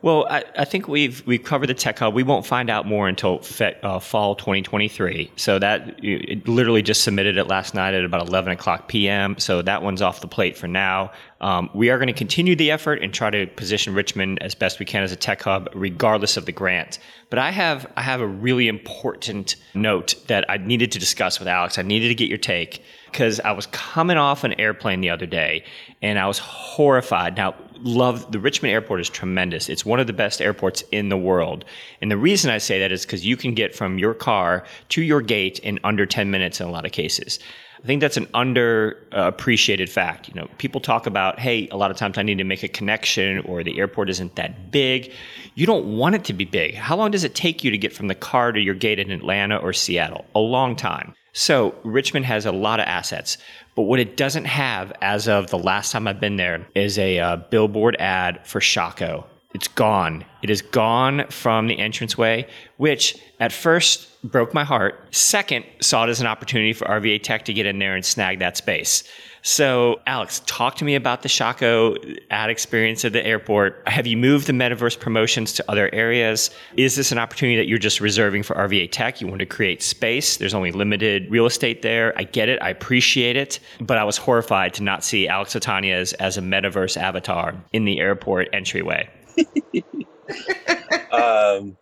Well, 0.03 0.27
I, 0.31 0.45
I, 0.57 0.65
think 0.65 0.89
we've 0.89 1.23
we've 1.27 1.43
covered 1.43 1.67
the 1.67 1.75
tech 1.75 1.99
hub. 1.99 2.15
We 2.15 2.23
won't 2.23 2.47
find 2.47 2.71
out 2.71 2.87
more 2.87 3.07
until 3.07 3.41
fe, 3.41 3.77
uh, 3.83 3.99
fall 3.99 4.35
2023. 4.35 5.31
So 5.37 5.59
that 5.59 6.03
it 6.03 6.49
literally 6.49 6.83
just 6.83 7.03
submitted 7.03 7.37
it 7.37 7.49
last 7.49 7.75
night 7.75 7.93
at 7.93 8.05
about 8.05 8.27
11 8.27 8.53
o'clock 8.53 8.89
p.m. 8.89 9.39
So 9.39 9.61
that 9.61 9.83
one's 9.83 10.01
off 10.01 10.23
the 10.23 10.27
plate 10.27 10.57
for 10.57 10.69
now. 10.69 11.13
Um, 11.41 11.71
we 11.73 11.89
are 11.89 11.97
going 11.97 12.09
to 12.09 12.13
continue 12.13 12.55
the 12.55 12.71
effort 12.71 13.03
and 13.03 13.15
try 13.15 13.31
to 13.31 13.47
position 13.47 13.95
Richmond 13.95 14.43
as 14.43 14.55
best 14.55 14.79
we 14.79 14.85
can 14.85 15.03
as 15.03 15.13
a 15.13 15.17
tech 15.17 15.43
hub, 15.43 15.71
regardless 15.75 16.37
of 16.37 16.45
the 16.45 16.53
grant. 16.53 16.99
But 17.31 17.39
I 17.39 17.51
have 17.51 17.91
I 17.97 18.03
have 18.03 18.21
a 18.21 18.27
really 18.27 18.69
important 18.69 19.57
note 19.75 20.15
that 20.27 20.45
I 20.51 20.59
needed 20.59 20.93
to 20.93 20.99
discuss 20.99 21.39
with 21.39 21.49
Alex. 21.49 21.79
I 21.79 21.83
needed 21.83 22.09
to 22.09 22.15
get 22.15 22.29
your 22.29 22.39
take 22.39 22.83
because 23.11 23.41
I 23.41 23.53
was 23.53 23.67
coming 23.67 24.17
off 24.17 24.45
an 24.45 24.59
airplane 24.61 25.01
the 25.01 25.11
other 25.11 25.27
day 25.27 25.65
and 26.03 26.19
I 26.19 26.27
was 26.27 26.39
horrified. 26.39 27.37
Now 27.37 27.55
love 27.83 28.31
the 28.31 28.39
Richmond 28.39 28.73
airport 28.73 29.01
is 29.01 29.09
tremendous. 29.09 29.69
It's 29.69 29.85
one 29.85 30.01
of 30.01 30.07
the 30.07 30.13
best 30.13 30.41
airports 30.41 30.83
in 30.93 31.09
the 31.09 31.17
world. 31.17 31.65
And 32.01 32.11
the 32.11 32.17
reason 32.17 32.51
I 32.51 32.59
say 32.59 32.79
that 32.81 32.93
is 32.93 33.07
because 33.07 33.27
you 33.27 33.37
can 33.37 33.55
get 33.55 33.75
from 33.75 33.99
your 33.99 34.15
car 34.15 34.65
to 34.91 35.03
your 35.03 35.23
gate 35.23 35.59
in 35.61 35.79
under 35.85 36.07
10 36.07 36.31
minutes 36.31 36.61
in 36.61 36.67
a 36.67 36.71
lot 36.71 36.85
of 36.85 36.93
cases. 36.93 37.39
I 37.83 37.87
think 37.87 38.03
that's 38.03 38.19
an 38.19 38.27
underappreciated 38.27 39.89
fact. 39.89 40.29
You 40.29 40.35
know, 40.35 40.49
people 40.59 40.83
talk 40.83 41.07
about, 41.07 41.39
hey, 41.39 41.67
a 41.69 41.77
lot 41.79 41.91
of 41.91 41.97
times 41.97 42.19
I 42.19 42.23
need 42.23 42.39
to 42.39 42.45
make 42.45 42.63
a 42.63 42.69
connection 42.69 43.39
or 43.41 43.65
the 43.65 43.79
airport 43.79 44.11
isn't 44.11 44.37
that 44.37 44.71
big. 44.71 45.13
You 45.55 45.67
don't 45.67 45.97
want 45.97 46.15
it 46.15 46.25
to 46.25 46.35
be 46.35 46.45
big. 46.45 46.75
How 46.75 46.97
long 46.97 47.11
does 47.11 47.25
it 47.25 47.35
take 47.35 47.65
you 47.65 47.71
to 47.71 47.79
get 47.79 47.95
from 47.95 48.09
the 48.09 48.15
car 48.15 48.53
to 48.53 48.61
your 48.61 48.75
gate 48.75 48.99
in 48.99 49.11
Atlanta 49.11 49.57
or 49.57 49.73
Seattle? 49.73 50.27
A 50.35 50.41
long 50.41 50.77
time. 50.77 51.15
So 51.33 51.75
Richmond 51.85 52.27
has 52.27 52.45
a 52.45 52.53
lot 52.53 52.81
of 52.81 52.87
assets, 52.87 53.39
but 53.77 53.83
what 53.83 54.01
it 54.01 54.17
doesn't 54.17 54.47
have 54.47 54.93
as 55.01 55.29
of 55.29 55.49
the 55.49 55.59
last 55.59 55.93
time 55.93 56.07
I've 56.09 56.21
been 56.21 56.37
there 56.37 56.67
is 56.75 56.99
a 56.99 57.19
uh, 57.19 57.37
billboard 57.37 57.97
ad 57.99 58.47
for 58.47 58.61
Shockoe. 58.61 59.25
It's 59.55 59.69
gone. 59.69 60.25
It 60.43 60.51
is 60.51 60.61
gone 60.61 61.27
from 61.29 61.67
the 61.67 61.79
entranceway, 61.79 62.47
which 62.77 63.17
at 63.39 63.53
first 63.53 64.10
broke 64.25 64.53
my 64.53 64.65
heart. 64.65 65.03
Second, 65.15 65.65
saw 65.81 66.05
it 66.05 66.11
as 66.11 66.21
an 66.21 66.27
opportunity 66.27 66.73
for 66.73 66.87
RVA 66.87 67.23
Tech 67.23 67.45
to 67.47 67.53
get 67.53 67.67
in 67.67 67.79
there 67.79 67.95
and 67.95 68.05
snag 68.05 68.39
that 68.41 68.57
space. 68.57 69.05
So, 69.43 70.01
Alex, 70.07 70.43
talk 70.45 70.77
to 70.77 70.85
me 70.85 70.95
about 70.95 71.23
the 71.23 71.29
Shockoe 71.29 72.19
ad 72.31 72.51
experience 72.51 73.05
at 73.07 73.15
the 73.15 73.25
airport. 73.25 73.83
Have 73.87 74.07
you 74.07 74.19
moved 74.19 74.47
the 74.47 74.53
metaverse 74.53 75.01
promotions 75.01 75.55
to 75.55 75.65
other 75.71 75.89
areas? 75.95 76.51
Is 76.77 76.97
this 76.97 77.11
an 77.11 77.19
opportunity 77.19 77.57
that 77.57 77.67
you're 77.67 77.79
just 77.79 78.01
reserving 78.01 78.43
for 78.43 78.55
RVA 78.55 78.91
Tech? 78.93 79.21
You 79.21 79.29
want 79.29 79.41
to 79.41 79.47
create 79.47 79.83
space. 79.83 80.37
There's 80.37 80.53
only 80.53 80.73
limited 80.73 81.31
real 81.31 81.47
estate 81.47 81.81
there. 81.81 82.13
I 82.19 82.25
get 82.25 82.51
it. 82.51 82.63
I 82.63 82.69
appreciate 82.69 83.37
it. 83.37 83.61
But 83.81 83.97
I 83.97 84.05
was 84.05 84.19
horrified 84.19 84.75
to 84.75 84.83
not 84.83 85.05
see 85.05 85.27
Alex 85.27 85.55
Ottaniez 85.55 86.13
as 86.21 86.37
a 86.37 86.43
metaverse 86.43 86.99
avatar 86.99 87.55
in 87.73 87.87
the 87.87 87.99
airport 87.99 88.49
entryway. 88.53 89.09
um, 91.13 91.79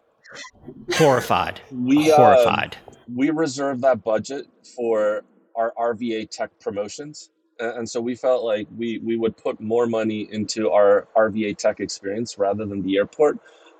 horrified. 0.95 1.61
We, 1.71 2.11
horrified. 2.11 2.77
Um, 2.87 2.95
we 3.15 3.31
reserve 3.31 3.81
that 3.83 4.03
budget 4.05 4.47
for 4.77 5.23
our 5.57 5.73
RVA 5.79 6.29
Tech 6.31 6.51
promotions 6.61 7.31
and 7.61 7.89
so 7.89 8.01
we 8.01 8.15
felt 8.15 8.45
like 8.45 8.67
we 8.77 8.99
we 8.99 9.17
would 9.17 9.37
put 9.37 9.61
more 9.61 9.87
money 9.87 10.29
into 10.31 10.71
our 10.71 11.09
RVA 11.17 11.57
tech 11.57 11.81
experience 11.81 12.39
rather 12.39 12.65
than 12.65 12.83
the 12.83 12.97
airport 12.97 13.39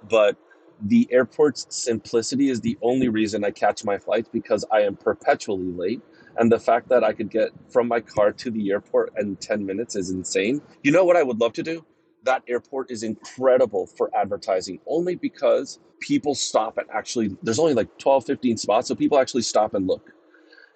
but 0.09 0.37
the 0.83 1.09
airport's 1.11 1.67
simplicity 1.71 2.51
is 2.51 2.61
the 2.61 2.79
only 2.83 3.09
reason 3.09 3.45
I 3.45 3.51
catch 3.51 3.85
my 3.85 3.99
flights 3.99 4.29
because 4.33 4.65
I 4.73 4.81
am 4.83 4.97
perpetually 4.97 5.73
late 5.73 6.01
and 6.37 6.53
the 6.53 6.59
fact 6.61 6.89
that 6.89 7.03
I 7.03 7.13
could 7.13 7.31
get 7.31 7.51
from 7.69 7.89
my 7.89 8.01
car 8.01 8.33
to 8.33 8.51
the 8.51 8.71
airport 8.71 9.13
in 9.19 9.35
10 9.37 9.67
minutes 9.67 9.97
is 9.97 10.11
insane. 10.11 10.63
You 10.85 10.93
know 10.93 11.05
what 11.05 11.17
I 11.17 11.25
would 11.25 11.41
love 11.41 11.53
to 11.55 11.65
do? 11.65 11.85
That 12.29 12.43
airport 12.47 12.91
is 12.91 13.03
incredible 13.05 13.87
for 13.87 14.11
advertising 14.15 14.81
only 14.87 15.15
because 15.17 15.79
people 15.99 16.35
stop 16.35 16.77
and 16.77 16.87
actually 16.91 17.35
there's 17.43 17.59
only 17.59 17.75
like 17.75 17.89
12 17.99 18.27
15 18.27 18.57
spots 18.59 18.89
so 18.89 18.95
people 18.95 19.19
actually 19.19 19.43
stop 19.43 19.73
and 19.75 19.87
look 19.87 20.13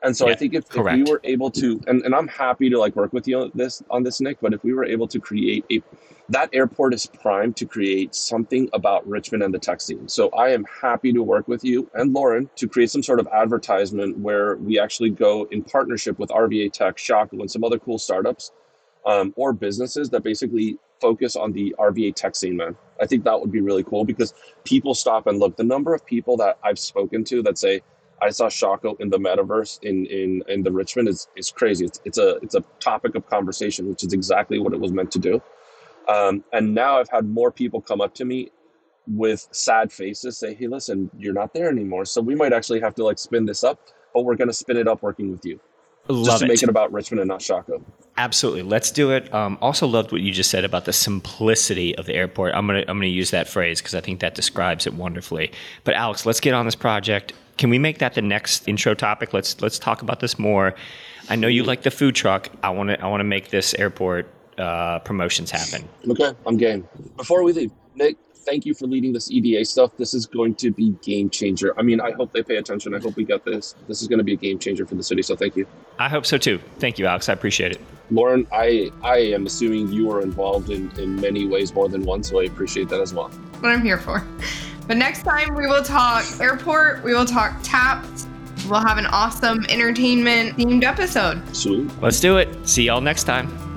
And 0.02 0.16
so 0.16 0.26
Yeah, 0.26 0.32
I 0.32 0.36
think 0.36 0.54
if, 0.54 0.64
if 0.74 0.84
we 0.96 1.04
were 1.04 1.20
able 1.24 1.50
to, 1.52 1.80
and, 1.86 2.02
and 2.02 2.14
I'm 2.14 2.26
happy 2.26 2.68
to 2.70 2.78
like 2.78 2.96
work 2.96 3.12
with 3.12 3.28
you 3.28 3.38
on 3.42 3.52
this 3.54 3.82
on 3.88 4.02
this, 4.02 4.20
Nick. 4.20 4.38
But 4.40 4.52
if 4.52 4.64
we 4.64 4.72
were 4.72 4.84
able 4.84 5.06
to 5.06 5.20
create 5.20 5.64
a, 5.70 5.80
that 6.28 6.48
airport 6.52 6.94
is 6.94 7.06
primed 7.06 7.56
to 7.56 7.66
create 7.66 8.14
something 8.14 8.68
about 8.72 9.06
Richmond 9.06 9.42
and 9.44 9.54
the 9.54 9.58
tech 9.58 9.80
scene. 9.80 10.08
So 10.08 10.30
I 10.30 10.48
am 10.48 10.64
happy 10.64 11.12
to 11.12 11.22
work 11.22 11.46
with 11.46 11.62
you 11.64 11.88
and 11.94 12.12
Lauren 12.12 12.50
to 12.56 12.66
create 12.66 12.90
some 12.90 13.02
sort 13.02 13.20
of 13.20 13.28
advertisement 13.28 14.18
where 14.18 14.56
we 14.56 14.80
actually 14.80 15.10
go 15.10 15.46
in 15.50 15.62
partnership 15.62 16.18
with 16.18 16.30
RVA 16.30 16.72
Tech, 16.72 16.96
Shockoe, 16.96 17.40
and 17.40 17.50
some 17.50 17.62
other 17.62 17.78
cool 17.78 17.98
startups 17.98 18.52
um, 19.06 19.32
or 19.36 19.52
businesses 19.52 20.10
that 20.10 20.22
basically 20.24 20.78
focus 21.02 21.36
on 21.36 21.52
the 21.52 21.74
RVA 21.78 22.14
tech 22.14 22.34
scene, 22.36 22.56
man. 22.56 22.76
I 23.00 23.06
think 23.06 23.24
that 23.24 23.38
would 23.40 23.52
be 23.52 23.60
really 23.60 23.82
cool 23.82 24.04
because 24.04 24.32
people 24.64 24.94
stop 24.94 25.26
and 25.26 25.38
look. 25.38 25.56
The 25.56 25.64
number 25.64 25.92
of 25.92 26.06
people 26.06 26.36
that 26.38 26.58
I've 26.64 26.78
spoken 26.78 27.24
to 27.24 27.42
that 27.42 27.58
say, 27.58 27.82
I 28.22 28.30
saw 28.30 28.46
Shockoe 28.46 28.98
in 29.00 29.10
the 29.10 29.18
metaverse 29.18 29.82
in 29.82 30.06
in 30.06 30.42
in 30.48 30.62
the 30.62 30.70
Richmond 30.70 31.08
is 31.08 31.28
is 31.36 31.50
crazy. 31.50 31.84
It's 31.84 32.00
it's 32.04 32.18
a 32.18 32.36
it's 32.36 32.54
a 32.54 32.64
topic 32.78 33.16
of 33.16 33.28
conversation, 33.28 33.88
which 33.88 34.04
is 34.04 34.12
exactly 34.12 34.58
what 34.60 34.72
it 34.72 34.80
was 34.80 34.92
meant 34.92 35.10
to 35.12 35.18
do. 35.18 35.42
Um, 36.08 36.44
and 36.52 36.74
now 36.74 36.98
I've 36.98 37.10
had 37.10 37.28
more 37.28 37.50
people 37.50 37.80
come 37.80 38.00
up 38.00 38.14
to 38.14 38.24
me 38.24 38.50
with 39.08 39.48
sad 39.50 39.92
faces, 39.92 40.38
say, 40.38 40.54
"Hey, 40.54 40.68
listen, 40.68 41.10
you're 41.18 41.34
not 41.42 41.52
there 41.52 41.68
anymore. 41.68 42.04
So 42.04 42.20
we 42.20 42.36
might 42.36 42.52
actually 42.52 42.80
have 42.80 42.94
to 42.94 43.04
like 43.04 43.18
spin 43.18 43.44
this 43.44 43.64
up, 43.64 43.80
but 44.14 44.24
we're 44.24 44.36
going 44.36 44.48
to 44.48 44.54
spin 44.54 44.76
it 44.76 44.86
up 44.86 45.02
working 45.02 45.32
with 45.32 45.44
you, 45.44 45.58
just 46.08 46.38
to 46.38 46.44
it. 46.44 46.48
make 46.48 46.62
it 46.62 46.68
about 46.68 46.92
Richmond 46.92 47.20
and 47.20 47.28
not 47.28 47.40
Shockoe." 47.40 47.82
Absolutely, 48.16 48.62
let's 48.62 48.90
do 48.90 49.10
it. 49.10 49.32
Um, 49.32 49.56
also, 49.62 49.86
loved 49.86 50.12
what 50.12 50.20
you 50.20 50.32
just 50.32 50.50
said 50.50 50.64
about 50.64 50.84
the 50.84 50.92
simplicity 50.92 51.96
of 51.96 52.04
the 52.04 52.14
airport. 52.14 52.54
I'm 52.54 52.66
gonna 52.66 52.80
I'm 52.80 52.98
gonna 52.98 53.06
use 53.06 53.30
that 53.30 53.48
phrase 53.48 53.80
because 53.80 53.94
I 53.94 54.02
think 54.02 54.20
that 54.20 54.34
describes 54.34 54.86
it 54.86 54.92
wonderfully. 54.92 55.50
But 55.84 55.94
Alex, 55.94 56.26
let's 56.26 56.40
get 56.40 56.52
on 56.52 56.66
this 56.66 56.74
project. 56.74 57.32
Can 57.56 57.70
we 57.70 57.78
make 57.78 57.98
that 57.98 58.12
the 58.14 58.20
next 58.20 58.68
intro 58.68 58.94
topic? 58.94 59.32
Let's 59.32 59.60
let's 59.62 59.78
talk 59.78 60.02
about 60.02 60.20
this 60.20 60.38
more. 60.38 60.74
I 61.30 61.36
know 61.36 61.48
you 61.48 61.64
like 61.64 61.82
the 61.82 61.90
food 61.90 62.14
truck. 62.14 62.50
I 62.62 62.68
want 62.70 62.90
to 62.90 63.02
I 63.02 63.06
want 63.06 63.20
to 63.20 63.24
make 63.24 63.48
this 63.48 63.74
airport 63.74 64.28
uh, 64.58 64.98
promotions 64.98 65.50
happen. 65.50 65.88
Okay, 66.06 66.32
I'm 66.46 66.58
game. 66.58 66.86
Before 67.16 67.42
we 67.42 67.54
leave, 67.54 67.70
Nick, 67.94 68.16
thank 68.44 68.66
you 68.66 68.74
for 68.74 68.86
leading 68.86 69.12
this 69.12 69.30
EDA 69.30 69.64
stuff. 69.64 69.96
This 69.96 70.14
is 70.14 70.26
going 70.26 70.54
to 70.56 70.70
be 70.70 70.90
game 71.02 71.30
changer. 71.30 71.78
I 71.78 71.82
mean, 71.82 72.00
I 72.00 72.12
hope 72.12 72.32
they 72.32 72.42
pay 72.42 72.56
attention. 72.56 72.94
I 72.94 72.98
hope 72.98 73.16
we 73.16 73.24
get 73.24 73.44
this. 73.44 73.74
This 73.88 74.02
is 74.02 74.08
going 74.08 74.18
to 74.18 74.24
be 74.24 74.34
a 74.34 74.36
game 74.36 74.58
changer 74.58 74.86
for 74.86 74.94
the 74.94 75.02
city. 75.02 75.22
So 75.22 75.36
thank 75.36 75.56
you, 75.56 75.66
I 75.98 76.08
hope 76.08 76.26
so 76.26 76.38
too. 76.38 76.58
Thank 76.78 76.98
you, 76.98 77.06
Alex. 77.06 77.28
I 77.28 77.32
appreciate 77.32 77.72
it. 77.72 77.80
Lauren. 78.10 78.46
I 78.52 78.90
I 79.02 79.18
am 79.18 79.46
assuming 79.46 79.92
you 79.92 80.10
are 80.12 80.20
involved 80.20 80.70
in 80.70 80.90
in 80.98 81.20
many 81.20 81.46
ways 81.46 81.72
more 81.74 81.88
than 81.88 82.04
one, 82.04 82.22
so 82.22 82.40
I 82.40 82.44
appreciate 82.44 82.88
that 82.90 83.00
as 83.00 83.14
well. 83.14 83.28
what 83.60 83.70
I'm 83.70 83.82
here 83.82 83.98
for. 83.98 84.26
But 84.88 84.96
next 84.96 85.22
time 85.22 85.54
we 85.54 85.66
will 85.66 85.84
talk 85.84 86.24
airport, 86.40 87.04
we 87.04 87.14
will 87.14 87.24
talk 87.24 87.62
Tapt. 87.62 88.26
We'll 88.68 88.80
have 88.80 88.98
an 88.98 89.06
awesome 89.06 89.64
entertainment 89.68 90.56
themed 90.56 90.84
episode. 90.84 91.40
Sweet. 91.54 91.90
Let's 92.00 92.20
do 92.20 92.38
it. 92.38 92.48
See 92.68 92.84
y'all 92.84 93.00
next 93.00 93.24
time. 93.24 93.71